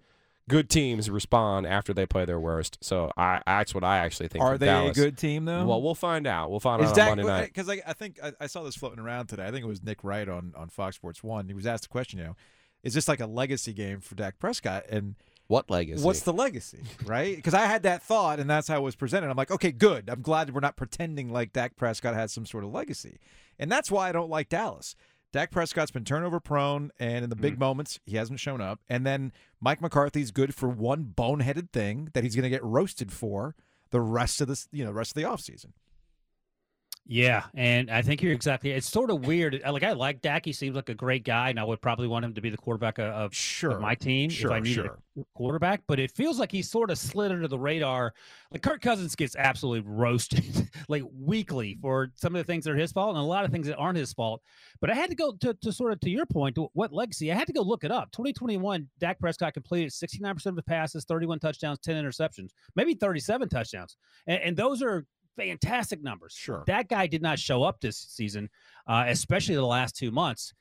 Good 0.46 0.68
teams 0.68 1.08
respond 1.08 1.66
after 1.66 1.94
they 1.94 2.04
play 2.04 2.26
their 2.26 2.38
worst. 2.38 2.76
So 2.82 3.10
I 3.16 3.40
that's 3.46 3.74
what 3.74 3.82
I 3.82 3.98
actually 3.98 4.28
think. 4.28 4.44
Are 4.44 4.58
they 4.58 4.66
Dallas. 4.66 4.96
a 4.96 5.00
good 5.00 5.16
team, 5.16 5.46
though? 5.46 5.64
Well, 5.64 5.80
we'll 5.80 5.94
find 5.94 6.26
out. 6.26 6.50
We'll 6.50 6.60
find 6.60 6.82
Is 6.82 6.90
out 6.92 6.98
on 6.98 7.06
Monday 7.16 7.24
night. 7.24 7.46
because 7.46 7.68
I, 7.70 7.80
I 7.86 7.94
think 7.94 8.18
I, 8.22 8.32
I 8.40 8.46
saw 8.46 8.62
this 8.62 8.76
floating 8.76 8.98
around 8.98 9.28
today. 9.28 9.46
I 9.46 9.50
think 9.50 9.64
it 9.64 9.68
was 9.68 9.82
Nick 9.82 10.04
Wright 10.04 10.28
on 10.28 10.52
on 10.56 10.68
Fox 10.68 10.96
Sports 10.96 11.22
One. 11.24 11.48
He 11.48 11.54
was 11.54 11.66
asked 11.66 11.84
the 11.84 11.88
question, 11.88 12.18
you 12.18 12.26
know, 12.26 12.36
is 12.82 12.92
this 12.92 13.08
like 13.08 13.20
a 13.20 13.26
legacy 13.26 13.72
game 13.72 14.00
for 14.00 14.16
Dak 14.16 14.38
Prescott? 14.38 14.84
And 14.90 15.14
What 15.46 15.70
legacy? 15.70 16.02
what's 16.02 16.22
the 16.22 16.32
legacy, 16.32 16.80
right? 17.04 17.36
Because 17.36 17.54
I 17.54 17.66
had 17.66 17.82
that 17.82 18.02
thought, 18.02 18.40
and 18.40 18.48
that's 18.48 18.68
how 18.68 18.78
it 18.78 18.82
was 18.82 18.96
presented. 18.96 19.28
I'm 19.28 19.36
like, 19.36 19.50
okay, 19.50 19.72
good. 19.72 20.08
I'm 20.08 20.22
glad 20.22 20.54
we're 20.54 20.60
not 20.60 20.76
pretending 20.76 21.30
like 21.30 21.52
Dak 21.52 21.76
Prescott 21.76 22.14
has 22.14 22.32
some 22.32 22.46
sort 22.46 22.64
of 22.64 22.72
legacy, 22.72 23.18
and 23.58 23.70
that's 23.70 23.90
why 23.90 24.08
I 24.08 24.12
don't 24.12 24.30
like 24.30 24.48
Dallas. 24.48 24.96
Dak 25.32 25.50
Prescott's 25.50 25.90
been 25.90 26.04
turnover 26.04 26.38
prone, 26.38 26.92
and 27.00 27.24
in 27.24 27.28
the 27.28 27.34
big 27.34 27.56
mm. 27.56 27.58
moments, 27.58 27.98
he 28.06 28.16
hasn't 28.16 28.38
shown 28.38 28.60
up. 28.60 28.78
And 28.88 29.04
then 29.04 29.32
Mike 29.60 29.82
McCarthy's 29.82 30.30
good 30.30 30.54
for 30.54 30.68
one 30.68 31.12
boneheaded 31.16 31.70
thing 31.72 32.08
that 32.14 32.22
he's 32.22 32.36
going 32.36 32.44
to 32.44 32.50
get 32.50 32.62
roasted 32.62 33.10
for 33.10 33.56
the 33.90 34.00
rest 34.00 34.40
of 34.40 34.46
this, 34.46 34.68
you 34.70 34.84
know, 34.84 34.92
rest 34.92 35.10
of 35.10 35.20
the 35.20 35.28
offseason. 35.28 35.72
Yeah, 37.06 37.44
and 37.52 37.90
I 37.90 38.00
think 38.00 38.22
you're 38.22 38.32
exactly. 38.32 38.70
It's 38.70 38.88
sort 38.88 39.10
of 39.10 39.26
weird. 39.26 39.60
Like 39.68 39.82
I 39.82 39.92
like 39.92 40.22
Dak; 40.22 40.46
he 40.46 40.54
seems 40.54 40.74
like 40.74 40.88
a 40.88 40.94
great 40.94 41.22
guy, 41.22 41.50
and 41.50 41.60
I 41.60 41.64
would 41.64 41.82
probably 41.82 42.08
want 42.08 42.24
him 42.24 42.32
to 42.32 42.40
be 42.40 42.48
the 42.48 42.56
quarterback 42.56 42.98
uh, 42.98 43.02
of, 43.02 43.26
of 43.26 43.34
Sure. 43.34 43.78
my 43.78 43.94
team 43.94 44.30
Sure, 44.30 44.50
if 44.50 44.56
I 44.56 44.60
needed 44.60 44.86
sure. 44.86 44.98
a 45.18 45.24
quarterback. 45.34 45.82
But 45.86 46.00
it 46.00 46.10
feels 46.12 46.38
like 46.38 46.50
he 46.50 46.62
sort 46.62 46.90
of 46.90 46.96
slid 46.96 47.30
under 47.30 47.46
the 47.46 47.58
radar. 47.58 48.14
Like 48.50 48.62
Kirk 48.62 48.80
Cousins 48.80 49.14
gets 49.16 49.36
absolutely 49.36 49.86
roasted, 49.86 50.70
like 50.88 51.02
weekly 51.14 51.76
for 51.82 52.10
some 52.14 52.34
of 52.34 52.38
the 52.38 52.50
things 52.50 52.64
that 52.64 52.70
are 52.70 52.76
his 52.76 52.90
fault, 52.92 53.10
and 53.10 53.18
a 53.18 53.22
lot 53.22 53.44
of 53.44 53.50
things 53.50 53.66
that 53.66 53.76
aren't 53.76 53.98
his 53.98 54.14
fault. 54.14 54.40
But 54.80 54.88
I 54.88 54.94
had 54.94 55.10
to 55.10 55.16
go 55.16 55.32
to, 55.40 55.52
to 55.52 55.72
sort 55.72 55.92
of 55.92 56.00
to 56.00 56.10
your 56.10 56.24
point, 56.24 56.54
to 56.54 56.68
what 56.72 56.90
legacy? 56.90 57.30
I 57.30 57.34
had 57.34 57.48
to 57.48 57.52
go 57.52 57.60
look 57.60 57.84
it 57.84 57.90
up. 57.90 58.12
2021, 58.12 58.88
Dak 58.98 59.18
Prescott 59.20 59.52
completed 59.52 59.92
69% 59.92 60.46
of 60.46 60.56
the 60.56 60.62
passes, 60.62 61.04
31 61.04 61.38
touchdowns, 61.38 61.80
10 61.80 62.02
interceptions, 62.02 62.52
maybe 62.76 62.94
37 62.94 63.50
touchdowns, 63.50 63.98
and, 64.26 64.40
and 64.40 64.56
those 64.56 64.80
are 64.80 65.04
fantastic 65.36 66.02
numbers. 66.02 66.32
Sure. 66.32 66.64
That 66.66 66.88
guy 66.88 67.06
did 67.06 67.22
not 67.22 67.38
show 67.38 67.62
up 67.62 67.80
this 67.80 67.96
season, 67.96 68.48
uh, 68.86 69.04
especially 69.08 69.54
the 69.54 69.66
last 69.66 69.96
two 69.96 70.10
months. 70.10 70.52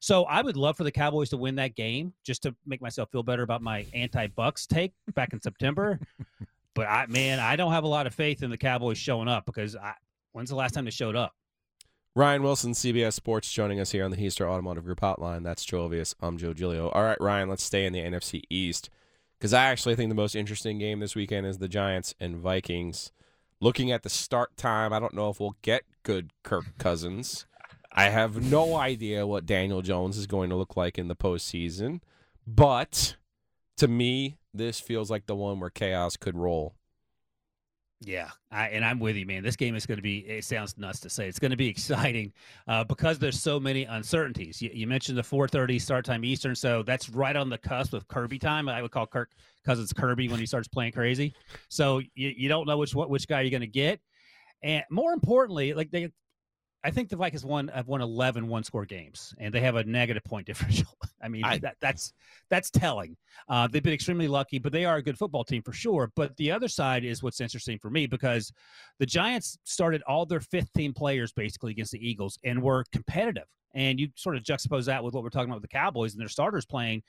So 0.00 0.24
I 0.24 0.40
would 0.40 0.56
love 0.56 0.76
for 0.76 0.84
the 0.84 0.90
Cowboys 0.90 1.28
to 1.30 1.36
win 1.36 1.56
that 1.56 1.74
game 1.74 2.14
just 2.24 2.42
to 2.44 2.54
make 2.66 2.80
myself 2.80 3.10
feel 3.10 3.22
better 3.22 3.42
about 3.42 3.60
my 3.60 3.86
anti-Bucs 3.92 4.66
take 4.66 4.92
back 5.14 5.34
in 5.34 5.40
September. 5.42 6.00
but 6.74 6.86
I, 6.86 7.06
man, 7.06 7.38
I 7.38 7.56
don't 7.56 7.72
have 7.72 7.84
a 7.84 7.88
lot 7.88 8.06
of 8.06 8.14
faith 8.14 8.42
in 8.42 8.50
the 8.50 8.56
Cowboys 8.56 8.96
showing 8.96 9.28
up 9.28 9.44
because 9.44 9.76
I, 9.76 9.92
when's 10.32 10.48
the 10.48 10.56
last 10.56 10.72
time 10.72 10.86
they 10.86 10.90
showed 10.90 11.16
up? 11.16 11.34
Ryan 12.16 12.42
Wilson, 12.42 12.72
CBS 12.72 13.12
Sports, 13.12 13.52
joining 13.52 13.78
us 13.78 13.92
here 13.92 14.04
on 14.04 14.10
the 14.10 14.16
Heaster 14.16 14.48
Automotive 14.48 14.84
Group 14.84 15.00
Hotline. 15.00 15.44
That's 15.44 15.64
Joe 15.64 15.88
Ovies. 15.88 16.14
I'm 16.20 16.38
Joe 16.38 16.54
Giglio. 16.54 16.88
All 16.88 17.04
right, 17.04 17.20
Ryan, 17.20 17.48
let's 17.48 17.62
stay 17.62 17.84
in 17.84 17.92
the 17.92 18.00
NFC 18.00 18.42
East 18.50 18.90
because 19.38 19.54
I 19.54 19.66
actually 19.66 19.94
think 19.94 20.08
the 20.08 20.16
most 20.16 20.34
interesting 20.34 20.78
game 20.78 20.98
this 20.98 21.14
weekend 21.14 21.46
is 21.46 21.58
the 21.58 21.68
Giants 21.68 22.14
and 22.18 22.36
Vikings. 22.36 23.12
Looking 23.60 23.92
at 23.92 24.02
the 24.02 24.08
start 24.08 24.56
time, 24.56 24.92
I 24.92 24.98
don't 24.98 25.14
know 25.14 25.28
if 25.28 25.38
we'll 25.38 25.56
get 25.60 25.82
good 26.02 26.30
Kirk 26.42 26.64
Cousins. 26.78 27.46
I 27.92 28.08
have 28.08 28.50
no 28.50 28.76
idea 28.76 29.26
what 29.26 29.44
Daniel 29.44 29.82
Jones 29.82 30.16
is 30.16 30.26
going 30.26 30.48
to 30.48 30.56
look 30.56 30.76
like 30.76 30.96
in 30.98 31.08
the 31.08 31.16
postseason, 31.16 32.00
but 32.46 33.16
to 33.76 33.88
me, 33.88 34.38
this 34.54 34.80
feels 34.80 35.10
like 35.10 35.26
the 35.26 35.34
one 35.34 35.60
where 35.60 35.70
chaos 35.70 36.16
could 36.16 36.36
roll. 36.36 36.74
Yeah, 38.02 38.30
I, 38.50 38.68
and 38.68 38.82
I'm 38.82 38.98
with 38.98 39.16
you, 39.16 39.26
man. 39.26 39.42
This 39.42 39.56
game 39.56 39.74
is 39.74 39.84
going 39.84 39.98
to 39.98 40.02
be, 40.02 40.20
it 40.20 40.44
sounds 40.44 40.78
nuts 40.78 41.00
to 41.00 41.10
say, 41.10 41.28
it's 41.28 41.38
going 41.38 41.50
to 41.50 41.56
be 41.56 41.68
exciting 41.70 42.32
uh, 42.66 42.84
because 42.84 43.18
there's 43.18 43.38
so 43.38 43.60
many 43.60 43.84
uncertainties. 43.84 44.62
You, 44.62 44.70
you 44.72 44.86
mentioned 44.86 45.18
the 45.18 45.22
4.30 45.22 45.78
start 45.80 46.04
time 46.06 46.24
Eastern, 46.24 46.54
so 46.54 46.82
that's 46.82 47.10
right 47.10 47.36
on 47.36 47.50
the 47.50 47.58
cusp 47.58 47.92
of 47.92 48.08
Kirby 48.08 48.38
time. 48.38 48.70
I 48.70 48.80
would 48.80 48.90
call 48.90 49.06
Kirk 49.06 49.32
Cousins 49.64 49.92
Kirby 49.92 50.28
when 50.28 50.40
he 50.40 50.46
starts 50.46 50.68
playing 50.68 50.92
crazy. 50.92 51.34
So 51.68 51.98
you, 52.14 52.32
you 52.36 52.48
don't 52.48 52.66
know 52.66 52.78
which 52.78 52.94
what 52.94 53.10
which 53.10 53.26
guy 53.28 53.42
you're 53.42 53.50
going 53.50 53.60
to 53.60 53.66
get. 53.66 54.00
And 54.62 54.84
more 54.90 55.12
importantly, 55.12 55.72
like 55.72 55.90
they, 55.90 56.10
I 56.82 56.90
think 56.90 57.08
the 57.10 57.16
Vikings 57.16 57.44
won 57.44 57.68
have 57.68 57.88
won 57.88 58.00
11 58.00 58.46
one 58.48 58.64
score 58.64 58.86
games, 58.86 59.34
and 59.38 59.52
they 59.52 59.60
have 59.60 59.76
a 59.76 59.84
negative 59.84 60.24
point 60.24 60.46
differential. 60.46 60.88
I 61.22 61.28
mean, 61.28 61.44
I- 61.44 61.58
that, 61.58 61.76
that's 61.80 62.12
that's 62.48 62.70
telling. 62.70 63.16
Uh, 63.48 63.68
they've 63.70 63.82
been 63.82 63.92
extremely 63.92 64.28
lucky, 64.28 64.58
but 64.58 64.72
they 64.72 64.84
are 64.84 64.96
a 64.96 65.02
good 65.02 65.18
football 65.18 65.44
team 65.44 65.62
for 65.62 65.72
sure. 65.72 66.10
But 66.16 66.36
the 66.36 66.50
other 66.52 66.68
side 66.68 67.04
is 67.04 67.22
what's 67.22 67.40
interesting 67.40 67.78
for 67.78 67.90
me 67.90 68.06
because 68.06 68.52
the 68.98 69.06
Giants 69.06 69.58
started 69.64 70.02
all 70.06 70.24
their 70.26 70.40
15 70.40 70.92
players 70.94 71.32
basically 71.32 71.72
against 71.72 71.92
the 71.92 72.06
Eagles 72.06 72.38
and 72.44 72.62
were 72.62 72.84
competitive. 72.92 73.44
And 73.74 74.00
you 74.00 74.08
sort 74.16 74.36
of 74.36 74.42
juxtapose 74.42 74.86
that 74.86 75.04
with 75.04 75.14
what 75.14 75.22
we're 75.22 75.30
talking 75.30 75.48
about 75.50 75.60
with 75.62 75.70
the 75.70 75.76
Cowboys 75.76 76.12
and 76.12 76.20
their 76.20 76.28
starters 76.28 76.66
playing. 76.66 77.02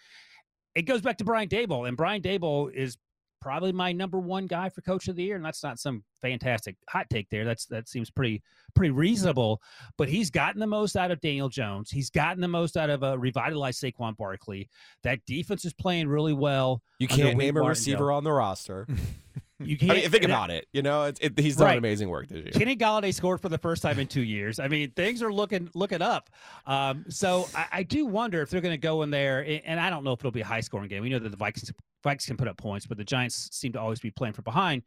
It 0.76 0.84
goes 0.84 1.02
back 1.02 1.18
to 1.18 1.24
Brian 1.24 1.50
Daboll, 1.50 1.88
and 1.88 1.98
Brian 1.98 2.22
Daboll 2.22 2.74
is 2.74 2.98
probably 3.42 3.72
my 3.72 3.92
number 3.92 4.20
one 4.20 4.46
guy 4.46 4.70
for 4.70 4.82
coach 4.82 5.08
of 5.08 5.16
the 5.16 5.24
year 5.24 5.36
and 5.36 5.44
that's 5.44 5.64
not 5.64 5.80
some 5.80 6.04
fantastic 6.22 6.76
hot 6.88 7.08
take 7.10 7.28
there 7.32 7.44
that's 7.44 7.66
that 7.66 7.90
seems 7.90 8.12
pretty 8.12 8.40
pretty 8.76 8.92
reasonable 8.92 9.60
but 9.98 10.08
he's 10.08 10.30
gotten 10.30 10.60
the 10.60 10.68
most 10.68 10.96
out 10.96 11.10
of 11.10 11.20
Daniel 11.22 11.50
Jones 11.50 11.90
he's 11.90 12.12
gotten 12.12 12.40
the 12.40 12.48
most 12.48 12.78
out 12.78 12.92
of 12.92 13.02
a 13.02 13.18
revitalized 13.18 13.82
Saquon 13.82 14.16
Barkley 14.16 14.70
that 15.02 15.26
defense 15.26 15.66
is 15.66 15.74
playing 15.74 16.08
really 16.08 16.34
well 16.34 16.84
You 17.00 17.08
can't 17.08 17.30
Wink 17.30 17.40
name 17.40 17.58
a 17.58 17.62
Martindale. 17.62 17.70
receiver 17.70 18.12
on 18.12 18.24
the 18.24 18.32
roster. 18.32 18.88
you 19.66 19.78
can't 19.78 19.94
mean, 19.94 20.10
think 20.10 20.24
about 20.24 20.50
it. 20.50 20.68
You 20.74 20.82
know, 20.82 21.06
it, 21.06 21.20
it, 21.22 21.40
he's 21.40 21.56
done 21.56 21.68
Right. 21.68 21.78
amazing 21.78 22.10
work 22.10 22.28
this 22.28 22.44
year. 22.44 22.52
Kenny 22.54 22.76
Golladay 22.76 23.14
scored 23.14 23.42
for 23.42 23.50
the 23.50 23.58
first 23.58 23.82
time 23.82 24.00
in 24.00 24.08
two 24.08 24.24
years. 24.24 24.60
I 24.60 24.68
mean, 24.68 24.92
things 24.92 25.22
are 25.22 25.32
looking 25.32 25.70
looking 25.74 26.02
up. 26.02 26.30
Um, 26.66 27.06
so 27.10 27.48
I, 27.56 27.66
I 27.72 27.84
do 27.84 28.06
wonder 28.06 28.42
if 28.42 28.50
they're 28.50 28.62
going 28.62 28.74
to 28.74 28.78
go 28.78 29.02
in 29.04 29.10
there, 29.10 29.46
and 29.66 29.80
I 29.80 29.90
don't 29.90 30.04
know 30.04 30.14
if 30.14 30.20
it'll 30.20 30.32
be 30.32 30.42
a 30.42 30.46
high 30.46 30.62
scoring 30.62 30.90
game. 30.90 31.04
We 31.04 31.10
know 31.10 31.20
that 31.20 31.30
the 31.30 31.38
Vikings 31.38 31.72
Vikings 32.04 32.26
can 32.26 32.38
put 32.38 32.48
up 32.48 32.58
points, 32.58 32.86
but 32.88 32.98
the 32.98 33.04
Giants 33.04 33.50
seem 33.52 33.74
to 33.74 33.80
always 33.80 34.00
be 34.00 34.12
playing 34.12 34.34
from 34.34 34.44
behind. 34.44 34.84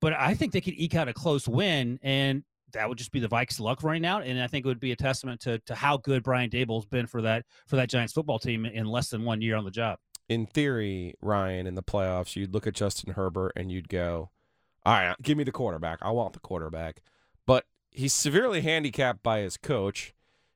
But 0.00 0.12
I 0.12 0.34
think 0.34 0.52
they 0.52 0.60
could 0.60 0.74
eke 0.76 0.94
out 0.94 1.08
a 1.08 1.12
close 1.14 1.48
win, 1.48 1.98
and 2.02 2.42
that 2.72 2.88
would 2.88 2.98
just 2.98 3.12
be 3.12 3.20
the 3.20 3.28
Vikes' 3.28 3.60
luck 3.60 3.82
running 3.82 4.04
out. 4.04 4.24
And 4.24 4.42
I 4.42 4.46
think 4.48 4.66
it 4.66 4.68
would 4.68 4.80
be 4.80 4.92
a 4.92 4.96
testament 4.96 5.40
to 5.42 5.58
to 5.60 5.74
how 5.74 5.96
good 5.96 6.22
Brian 6.22 6.50
Daboll's 6.50 6.86
been 6.86 7.06
for 7.06 7.22
that 7.22 7.44
for 7.66 7.76
that 7.76 7.88
Giants 7.88 8.12
football 8.12 8.38
team 8.38 8.66
in 8.66 8.86
less 8.86 9.08
than 9.08 9.24
one 9.24 9.40
year 9.40 9.56
on 9.56 9.64
the 9.64 9.70
job. 9.70 9.98
In 10.28 10.46
theory, 10.46 11.14
Ryan, 11.20 11.66
in 11.66 11.74
the 11.76 11.82
playoffs, 11.82 12.34
you'd 12.34 12.52
look 12.52 12.66
at 12.66 12.74
Justin 12.74 13.14
Herbert 13.14 13.52
and 13.54 13.70
you'd 13.70 13.88
go, 13.88 14.30
all 14.84 14.92
right, 14.94 15.14
give 15.22 15.38
me 15.38 15.44
the 15.44 15.52
quarterback. 15.52 15.98
I 16.02 16.10
want 16.10 16.32
the 16.32 16.40
quarterback. 16.40 17.00
But 17.46 17.66
he's 17.90 18.12
severely 18.12 18.60
handicapped 18.60 19.22
by 19.22 19.40
his 19.40 19.56
coach 19.56 20.14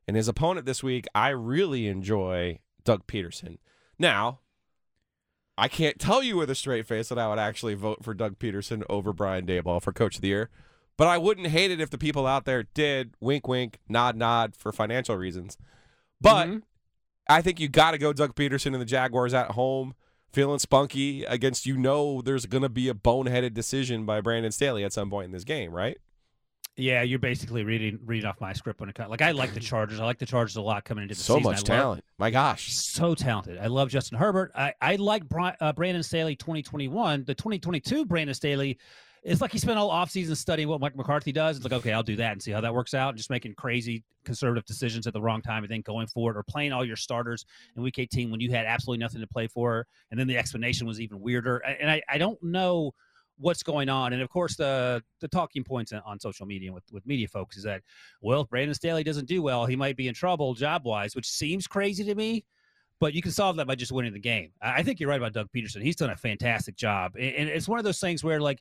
and 0.09 0.17
his 0.17 0.29
opponent 0.29 0.67
this 0.67 0.83
week. 0.83 1.07
I 1.15 1.29
really 1.29 1.87
enjoy 1.87 2.61
Doug 2.85 3.07
Pederson. 3.07 3.59
Now, 3.99 4.41
I 5.57 5.69
can't 5.69 5.99
tell 5.99 6.23
you 6.23 6.37
with 6.37 6.51
a 6.51 6.55
straight 6.55 6.87
face 6.87 7.09
that 7.11 7.19
I 7.19 7.29
would 7.29 7.39
actually 7.39 7.75
vote 7.75 8.03
for 8.05 8.15
Doug 8.15 8.39
Pederson 8.39 8.83
over 8.89 9.13
Brian 9.13 9.47
Daboll 9.47 9.83
for 9.83 9.93
coach 9.93 10.17
of 10.17 10.23
the 10.23 10.29
year. 10.29 10.49
But 10.97 11.07
I 11.09 11.19
wouldn't 11.19 11.47
hate 11.47 11.71
it 11.71 11.81
if 11.81 11.91
the 11.91 11.99
people 11.99 12.27
out 12.27 12.45
there 12.45 12.65
did 12.75 13.15
wink, 13.21 13.47
wink, 13.47 13.79
nod, 13.89 14.17
nod 14.17 14.55
for 14.57 14.73
financial 14.73 15.17
reasons. 15.17 15.57
But 16.21 16.49
Mhm. 16.49 16.63
I 17.29 17.43
think 17.43 17.61
you 17.61 17.69
got 17.69 17.93
to 17.93 17.99
go 17.99 18.13
Doug 18.13 18.35
Pederson 18.35 18.73
and 18.73 18.81
the 18.81 18.85
Jaguars 18.85 19.33
at 19.35 19.53
home, 19.53 19.95
feeling 20.33 20.59
spunky 20.59 21.25
against 21.25 21.67
you 21.67 21.77
know 21.77 22.23
there's 22.23 22.47
going 22.47 22.63
to 22.63 22.69
be 22.69 22.89
a 22.89 22.95
boneheaded 22.95 23.55
decision 23.55 24.05
by 24.05 24.21
Brandon 24.21 24.53
Staley 24.53 24.85
at 24.85 24.93
some 24.93 25.11
point 25.11 25.27
in 25.27 25.33
this 25.33 25.45
game, 25.45 25.73
right? 25.73 25.99
Yeah, 26.77 27.03
you're 27.03 27.19
basically 27.19 27.63
reading 27.63 27.99
reading 28.05 28.27
off 28.27 28.41
my 28.41 28.53
script 28.55 28.81
when 28.81 28.89
it 28.89 28.95
comes. 28.95 29.11
Like 29.11 29.21
I 29.23 29.33
like 29.33 29.53
the 29.55 29.61
Chargers. 29.73 30.01
I 30.01 30.05
like 30.05 30.19
the 30.19 30.25
Chargers 30.27 30.57
a 30.57 30.63
lot 30.63 30.85
coming 30.85 31.03
into 31.03 31.15
the 31.15 31.21
So 31.21 31.35
season. 31.37 31.43
So 31.43 31.51
much 31.51 31.71
I 31.71 31.75
love- 31.75 31.83
talent. 31.83 32.05
My 32.19 32.31
gosh. 32.31 32.73
so 32.73 33.15
talented. 33.15 33.59
I 33.59 33.67
love 33.67 33.91
Justin 33.91 34.19
Herbert. 34.19 34.51
I, 34.55 34.73
I 34.81 34.97
like 34.97 35.25
uh, 35.61 35.73
Brandon 35.73 36.03
Staley 36.03 36.37
2021. 36.37 37.25
The 37.27 37.35
2022 37.35 38.07
Brandon 38.07 38.35
Staley, 38.35 38.79
it's 39.23 39.41
like 39.41 39.53
he 39.53 39.59
spent 39.59 39.79
all 39.79 39.91
offseason 39.91 40.37
studying 40.37 40.69
what 40.69 40.81
Mike 40.81 40.97
McCarthy 40.97 41.33
does. 41.33 41.57
It's 41.57 41.65
like, 41.65 41.75
okay, 41.75 41.93
I'll 41.93 42.03
do 42.03 42.17
that 42.17 42.33
and 42.33 42.43
see 42.43 42.53
how 42.53 42.61
that 42.63 42.73
works 42.73 42.95
out. 42.95 43.11
And 43.11 43.19
just 43.19 43.29
making 43.29 43.55
crazy 43.55 44.03
conservative 44.25 44.65
decisions 44.65 45.07
at 45.07 45.13
the 45.13 45.21
wrong 45.21 45.43
time 45.43 45.63
and 45.63 45.71
then 45.71 45.83
going 45.83 46.07
for 46.07 46.31
it 46.31 46.37
or 46.37 46.43
playing 46.43 46.73
all 46.73 46.85
your 46.85 46.97
starters 46.97 47.45
in 47.77 47.83
week 47.83 47.99
18 47.99 48.31
when 48.31 48.41
you 48.41 48.51
had 48.51 48.65
absolutely 48.65 49.03
nothing 49.03 49.21
to 49.21 49.27
play 49.27 49.47
for. 49.47 49.87
And 50.11 50.19
then 50.19 50.27
the 50.27 50.39
explanation 50.39 50.87
was 50.87 51.01
even 51.01 51.21
weirder. 51.21 51.59
And 51.59 51.91
I, 51.91 52.03
I 52.09 52.17
don't 52.17 52.43
know 52.43 52.95
what's 53.39 53.63
going 53.63 53.91
on. 53.91 54.15
And 54.15 54.23
of 54.23 54.31
course, 54.31 54.57
the 54.57 55.03
the 55.21 55.29
talking 55.29 55.65
points 55.65 55.93
on- 55.93 56.21
social 56.21 56.47
media 56.47 56.73
with, 56.73 56.85
with 56.91 57.07
media 57.07 57.29
folks 57.29 57.59
is 57.59 57.65
that, 57.65 57.83
well, 58.23 58.43
if 58.43 58.49
Brandon 58.49 58.75
Staley 58.75 59.05
doesn't 59.05 59.27
do 59.27 59.43
well, 59.43 59.67
he 59.67 59.77
might 59.77 59.97
be 59.97 60.09
in 60.09 60.15
trouble 60.15 60.55
job 60.55 60.85
wise, 60.85 61.15
which 61.15 61.29
seems 61.29 61.67
crazy 61.67 62.05
to 62.05 62.15
me 62.15 62.45
but 63.01 63.15
you 63.15 63.23
can 63.23 63.33
solve 63.33 63.57
that 63.57 63.67
by 63.67 63.75
just 63.75 63.91
winning 63.91 64.13
the 64.13 64.19
game. 64.19 64.51
I 64.61 64.83
think 64.83 65.01
you're 65.01 65.09
right 65.09 65.17
about 65.17 65.33
Doug 65.33 65.49
Pederson. 65.57 65.83
He's 65.83 65.97
done 65.97 66.11
a 66.11 66.17
fantastic 66.17 66.77
job, 66.77 67.17
and 67.17 67.35
and 67.35 67.49
it's 67.49 67.67
one 67.67 67.79
of 67.79 67.85
those 67.85 67.99
things 67.99 68.23
where, 68.23 68.41
like, 68.41 68.61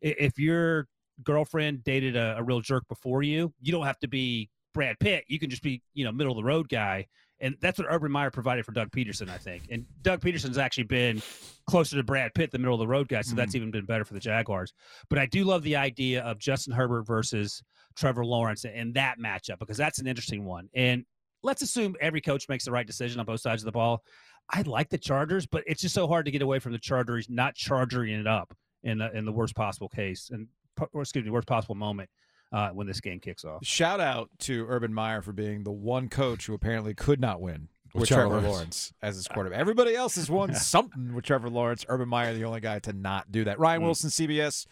if 0.00 0.38
your 0.38 0.86
girlfriend 1.22 1.84
dated 1.84 2.16
a, 2.16 2.36
a 2.38 2.42
real 2.42 2.60
jerk 2.60 2.86
before 2.88 3.22
you, 3.22 3.52
you 3.60 3.72
don't 3.72 3.86
have 3.86 3.98
to 4.00 4.08
be 4.08 4.50
Brad 4.74 4.98
Pitt. 4.98 5.24
You 5.28 5.38
can 5.38 5.50
just 5.50 5.62
be, 5.62 5.82
you 5.94 6.04
know, 6.04 6.12
middle 6.12 6.32
of 6.32 6.36
the 6.36 6.44
road 6.44 6.68
guy, 6.68 7.06
and 7.40 7.56
that's 7.60 7.78
what 7.78 7.86
Urban 7.90 8.10
Meyer 8.10 8.30
provided 8.30 8.64
for 8.64 8.72
Doug 8.72 8.90
Pederson, 8.90 9.28
I 9.28 9.38
think. 9.38 9.64
And 9.70 9.86
Doug 10.02 10.20
Pederson's 10.20 10.58
actually 10.58 10.84
been 10.84 11.22
closer 11.68 11.96
to 11.96 12.02
Brad 12.02 12.34
Pitt, 12.34 12.50
the 12.50 12.58
middle 12.58 12.74
of 12.74 12.80
the 12.80 12.88
road 12.88 13.08
guy, 13.08 13.22
so 13.22 13.34
that's 13.34 13.52
mm. 13.52 13.56
even 13.56 13.70
been 13.70 13.86
better 13.86 14.04
for 14.04 14.14
the 14.14 14.20
Jaguars. 14.20 14.72
But 15.08 15.18
I 15.18 15.26
do 15.26 15.44
love 15.44 15.62
the 15.62 15.76
idea 15.76 16.22
of 16.22 16.38
Justin 16.38 16.74
Herbert 16.74 17.04
versus 17.04 17.62
Trevor 17.96 18.24
Lawrence 18.24 18.64
and 18.64 18.94
that 18.94 19.18
matchup 19.18 19.58
because 19.58 19.76
that's 19.76 19.98
an 19.98 20.06
interesting 20.06 20.44
one. 20.44 20.68
And 20.74 21.04
let's 21.42 21.62
assume 21.62 21.96
every 22.00 22.20
coach 22.20 22.48
makes 22.48 22.64
the 22.64 22.72
right 22.72 22.86
decision 22.86 23.20
on 23.20 23.26
both 23.26 23.40
sides 23.40 23.62
of 23.62 23.66
the 23.66 23.72
ball. 23.72 24.02
I 24.50 24.62
like 24.62 24.88
the 24.88 24.98
Chargers, 24.98 25.46
but 25.46 25.62
it's 25.66 25.82
just 25.82 25.94
so 25.94 26.06
hard 26.06 26.24
to 26.24 26.30
get 26.30 26.42
away 26.42 26.58
from 26.58 26.72
the 26.72 26.78
Chargers 26.78 27.28
not 27.28 27.54
charging 27.54 28.08
it 28.08 28.26
up 28.26 28.54
in 28.88 28.98
the 28.98 29.16
in 29.16 29.24
the 29.24 29.32
worst 29.32 29.54
possible 29.54 29.88
case 29.88 30.30
and 30.30 30.48
or 30.92 31.02
excuse 31.02 31.24
me, 31.24 31.30
worst 31.30 31.46
possible 31.48 31.74
moment 31.74 32.08
uh, 32.52 32.70
when 32.70 32.86
this 32.86 33.00
game 33.00 33.20
kicks 33.20 33.44
off. 33.44 33.64
Shout 33.64 34.00
out 34.00 34.30
to 34.40 34.64
Urban 34.68 34.94
Meyer 34.94 35.22
for 35.22 35.32
being 35.32 35.64
the 35.64 35.72
one 35.72 36.08
coach 36.08 36.46
who 36.46 36.54
apparently 36.54 36.94
could 36.94 37.20
not 37.20 37.40
win 37.40 37.68
with, 37.92 38.02
With 38.02 38.08
Trevor, 38.08 38.22
Trevor 38.30 38.34
Lawrence. 38.48 38.52
Lawrence. 38.54 38.92
as 39.02 39.16
his 39.16 39.26
quarterback. 39.28 39.58
Everybody 39.58 39.94
else 39.96 40.14
has 40.16 40.30
won 40.30 40.54
something 40.54 41.14
with 41.14 41.24
Trevor 41.24 41.50
Lawrence. 41.50 41.84
Urban 41.88 42.08
Meyer, 42.08 42.32
the 42.34 42.44
only 42.44 42.60
guy 42.60 42.78
to 42.80 42.92
not 42.92 43.30
do 43.32 43.44
that. 43.44 43.58
Ryan 43.58 43.80
Mm. 43.80 43.84
Wilson, 43.84 44.10
CBS. 44.10 44.66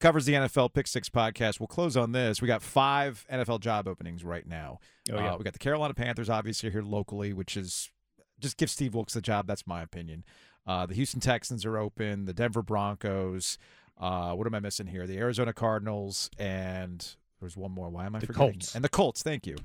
covers 0.00 0.26
the 0.26 0.34
NFL 0.34 0.72
Pick 0.74 0.86
Six 0.86 1.08
podcast. 1.08 1.58
We'll 1.60 1.66
close 1.66 1.96
on 1.96 2.12
this. 2.12 2.42
We 2.42 2.46
got 2.46 2.62
five 2.62 3.24
NFL 3.32 3.60
job 3.60 3.88
openings 3.88 4.22
right 4.24 4.46
now. 4.46 4.78
Oh, 5.10 5.16
yeah. 5.16 5.32
Uh, 5.32 5.38
we 5.38 5.44
got 5.44 5.54
the 5.54 5.58
Carolina 5.58 5.94
Panthers, 5.94 6.28
obviously 6.28 6.70
here 6.70 6.82
locally, 6.82 7.32
which 7.32 7.56
is 7.56 7.90
just 8.38 8.56
give 8.58 8.70
Steve 8.70 8.94
Wilks 8.94 9.14
the 9.14 9.20
job. 9.22 9.46
That's 9.46 9.66
my 9.66 9.82
opinion. 9.82 10.24
Uh, 10.68 10.86
the 10.86 10.94
Houston 10.94 11.18
Texans 11.20 11.64
are 11.64 11.78
open. 11.78 12.26
The 12.26 12.32
Denver 12.34 12.62
Broncos. 12.62 13.58
Uh, 13.98 14.32
what 14.34 14.46
am 14.46 14.54
I 14.54 14.60
missing 14.60 14.86
here? 14.86 15.06
The 15.06 15.18
Arizona 15.18 15.52
Cardinals 15.52 16.30
and 16.38 17.04
there's 17.40 17.56
one 17.56 17.72
more. 17.72 17.88
Why 17.88 18.06
am 18.06 18.14
I 18.14 18.20
The 18.20 18.26
forgetting? 18.26 18.52
Colts. 18.52 18.74
And 18.74 18.84
the 18.84 18.88
Colts. 18.88 19.22
Thank 19.22 19.46
you. 19.46 19.56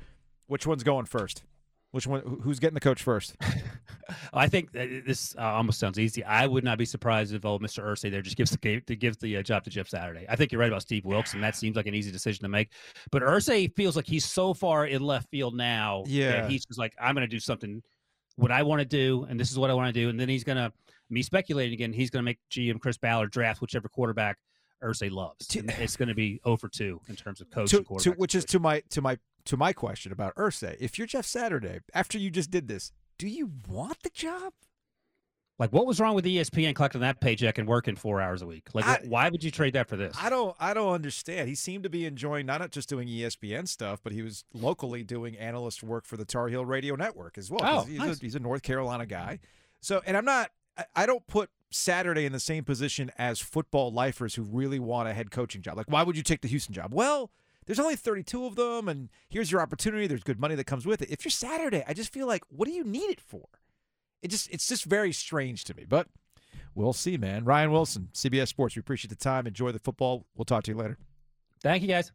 Which 0.47 0.65
one's 0.65 0.83
going 0.83 1.05
first? 1.05 1.43
Which 1.91 2.07
one? 2.07 2.39
Who's 2.41 2.57
getting 2.59 2.73
the 2.73 2.79
coach 2.79 3.03
first? 3.03 3.35
I 4.33 4.47
think 4.47 4.71
this 4.71 5.35
uh, 5.37 5.41
almost 5.41 5.79
sounds 5.79 5.99
easy. 5.99 6.23
I 6.23 6.47
would 6.47 6.63
not 6.63 6.79
be 6.79 6.85
surprised 6.85 7.33
if 7.35 7.45
old 7.45 7.61
Mr. 7.61 7.83
Irsay 7.83 8.09
there 8.09 8.23
just 8.23 8.35
gives 8.35 8.49
the 8.49 8.81
to 8.81 8.95
gives 8.95 9.17
the 9.17 9.37
uh, 9.37 9.43
job 9.43 9.63
to 9.65 9.69
Jeff 9.69 9.87
Saturday. 9.87 10.25
I 10.27 10.35
think 10.35 10.51
you're 10.51 10.59
right 10.59 10.69
about 10.69 10.81
Steve 10.81 11.05
Wilks, 11.05 11.35
and 11.35 11.43
that 11.43 11.55
seems 11.55 11.75
like 11.75 11.85
an 11.85 11.93
easy 11.93 12.11
decision 12.11 12.41
to 12.43 12.49
make. 12.49 12.71
But 13.11 13.21
Irsay 13.21 13.75
feels 13.75 13.95
like 13.95 14.07
he's 14.07 14.25
so 14.25 14.55
far 14.55 14.87
in 14.87 15.03
left 15.03 15.29
field 15.29 15.55
now 15.55 16.03
Yeah. 16.07 16.31
that 16.41 16.49
he's 16.49 16.65
just 16.65 16.79
like, 16.79 16.95
I'm 16.99 17.13
going 17.13 17.27
to 17.27 17.31
do 17.33 17.39
something 17.39 17.83
what 18.35 18.51
I 18.51 18.63
want 18.63 18.79
to 18.79 18.85
do, 18.85 19.25
and 19.29 19.39
this 19.39 19.51
is 19.51 19.57
what 19.57 19.69
I 19.69 19.73
want 19.73 19.93
to 19.93 19.99
do, 19.99 20.09
and 20.09 20.19
then 20.19 20.29
he's 20.29 20.43
going 20.43 20.57
to 20.57 20.71
me 21.09 21.21
speculating 21.21 21.73
again. 21.73 21.93
He's 21.93 22.09
going 22.09 22.21
to 22.21 22.25
make 22.25 22.39
GM 22.51 22.79
Chris 22.79 22.97
Ballard 22.97 23.31
draft 23.31 23.61
whichever 23.61 23.87
quarterback 23.87 24.37
Irsay 24.83 25.11
loves. 25.11 25.55
And 25.55 25.69
it's 25.79 25.95
going 25.95 26.09
to 26.09 26.15
be 26.15 26.41
over 26.43 26.67
two 26.67 26.99
in 27.07 27.15
terms 27.15 27.41
of 27.41 27.49
coach 27.49 27.71
to, 27.71 27.83
to, 27.99 28.11
which 28.11 28.35
is 28.35 28.45
to 28.45 28.59
my 28.59 28.81
to 28.89 29.01
my 29.01 29.17
to 29.45 29.57
my 29.57 29.73
question 29.73 30.11
about 30.11 30.35
Irsay. 30.35 30.75
If 30.79 30.97
you're 30.97 31.07
Jeff 31.07 31.25
Saturday, 31.25 31.79
after 31.93 32.17
you 32.17 32.29
just 32.29 32.51
did 32.51 32.67
this, 32.67 32.91
do 33.17 33.27
you 33.27 33.51
want 33.67 34.01
the 34.03 34.09
job? 34.09 34.53
Like, 35.59 35.71
what 35.71 35.85
was 35.85 35.99
wrong 35.99 36.15
with 36.15 36.25
ESPN 36.25 36.73
collecting 36.75 37.01
that 37.01 37.19
paycheck 37.19 37.57
and 37.57 37.67
working 37.67 37.95
four 37.95 38.19
hours 38.19 38.41
a 38.41 38.47
week? 38.47 38.69
Like, 38.73 38.85
I- 38.85 39.01
why 39.05 39.29
would 39.29 39.43
you 39.43 39.51
trade 39.51 39.73
that 39.73 39.87
for 39.87 39.95
this? 39.95 40.15
I 40.19 40.29
don't 40.29 40.55
I 40.59 40.73
don't 40.73 40.93
understand. 40.93 41.47
He 41.47 41.55
seemed 41.55 41.83
to 41.83 41.89
be 41.89 42.05
enjoying 42.05 42.45
not 42.45 42.69
just 42.71 42.89
doing 42.89 43.07
ESPN 43.07 43.67
stuff, 43.67 44.01
but 44.03 44.13
he 44.13 44.21
was 44.21 44.45
locally 44.53 45.03
doing 45.03 45.37
analyst 45.37 45.83
work 45.83 46.05
for 46.05 46.17
the 46.17 46.25
Tar 46.25 46.47
Heel 46.47 46.65
Radio 46.65 46.95
Network 46.95 47.37
as 47.37 47.51
well. 47.51 47.61
Oh, 47.63 47.81
he's, 47.83 47.99
nice. 47.99 48.17
a, 48.17 48.21
he's 48.21 48.35
a 48.35 48.39
North 48.39 48.63
Carolina 48.63 49.05
guy. 49.05 49.39
So, 49.81 50.01
and 50.05 50.17
I'm 50.17 50.25
not. 50.25 50.51
I 50.95 51.05
don't 51.05 51.25
put 51.27 51.51
Saturday 51.69 52.25
in 52.25 52.31
the 52.31 52.39
same 52.39 52.63
position 52.63 53.11
as 53.17 53.39
football 53.39 53.91
lifers 53.91 54.35
who 54.35 54.43
really 54.43 54.79
want 54.79 55.07
a 55.07 55.13
head 55.13 55.29
coaching 55.29 55.61
job. 55.61 55.77
Like, 55.77 55.89
why 55.89 56.03
would 56.03 56.17
you 56.17 56.23
take 56.23 56.41
the 56.41 56.47
Houston 56.47 56.73
job? 56.73 56.93
Well, 56.93 57.31
there's 57.65 57.79
only 57.79 57.95
32 57.95 58.45
of 58.45 58.55
them, 58.55 58.87
and 58.89 59.09
here's 59.29 59.51
your 59.51 59.61
opportunity. 59.61 60.07
There's 60.07 60.23
good 60.23 60.39
money 60.39 60.55
that 60.55 60.65
comes 60.65 60.85
with 60.85 61.01
it. 61.01 61.09
If 61.11 61.23
you're 61.23 61.31
Saturday, 61.31 61.83
I 61.87 61.93
just 61.93 62.11
feel 62.11 62.27
like, 62.27 62.43
what 62.49 62.67
do 62.67 62.73
you 62.73 62.83
need 62.83 63.09
it 63.09 63.21
for? 63.21 63.47
It 64.23 64.31
just, 64.31 64.49
it's 64.49 64.67
just 64.67 64.85
very 64.85 65.11
strange 65.11 65.65
to 65.65 65.75
me. 65.75 65.85
But 65.87 66.07
we'll 66.73 66.93
see, 66.93 67.17
man. 67.17 67.45
Ryan 67.45 67.71
Wilson, 67.71 68.09
CBS 68.13 68.47
Sports. 68.47 68.75
We 68.75 68.79
appreciate 68.79 69.09
the 69.09 69.15
time. 69.15 69.45
Enjoy 69.45 69.71
the 69.71 69.79
football. 69.79 70.25
We'll 70.35 70.45
talk 70.45 70.63
to 70.63 70.71
you 70.71 70.77
later. 70.77 70.97
Thank 71.61 71.83
you, 71.83 71.89
guys. 71.89 72.11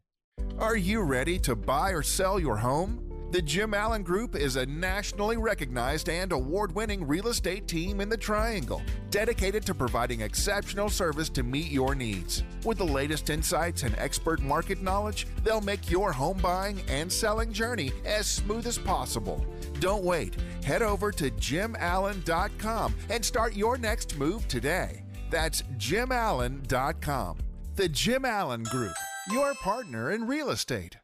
Are 0.59 0.77
you 0.77 1.03
ready 1.03 1.39
to 1.41 1.55
buy 1.55 1.91
or 1.91 2.03
sell 2.03 2.41
your 2.41 2.57
home? 2.57 3.05
The 3.31 3.43
Jim 3.43 3.75
Allen 3.75 4.05
Group 4.05 4.35
is 4.37 4.57
a 4.57 4.65
nationally 4.65 5.37
recognized 5.37 6.09
and 6.09 6.33
award 6.33 6.75
winning 6.75 7.07
real 7.07 7.29
estate 7.29 7.69
team 7.69 8.01
in 8.01 8.09
the 8.09 8.17
Triangle, 8.17 8.81
dedicated 9.11 9.67
to 9.67 9.75
providing 9.75 10.23
exceptional 10.23 10.89
service 10.89 11.29
to 11.31 11.43
meet 11.43 11.71
your 11.71 11.95
needs. 11.95 12.43
With 12.65 12.79
the 12.79 12.87
latest 12.87 13.29
insights 13.29 13.83
and 13.83 13.95
expert 13.99 14.41
market 14.41 14.81
knowledge, 14.81 15.27
they'll 15.45 15.61
make 15.61 15.91
your 15.91 16.11
home 16.11 16.39
buying 16.39 16.81
and 16.89 17.13
selling 17.13 17.53
journey 17.53 17.93
as 18.07 18.27
smooth 18.27 18.67
as 18.67 18.79
possible. 18.79 19.45
Don't 19.79 20.05
wait. 20.05 20.35
Head 20.69 20.83
over 20.83 21.11
to 21.13 21.31
jimallen.com 21.31 22.95
and 23.09 23.25
start 23.25 23.57
your 23.57 23.79
next 23.79 24.19
move 24.19 24.47
today. 24.49 25.03
That's 25.31 25.63
jimallen.com. 25.79 27.39
The 27.77 27.89
Jim 27.89 28.27
Allen 28.27 28.65
Group, 28.65 28.93
your 29.33 29.55
partner 29.55 30.11
in 30.11 30.27
real 30.27 30.51
estate. 30.51 30.99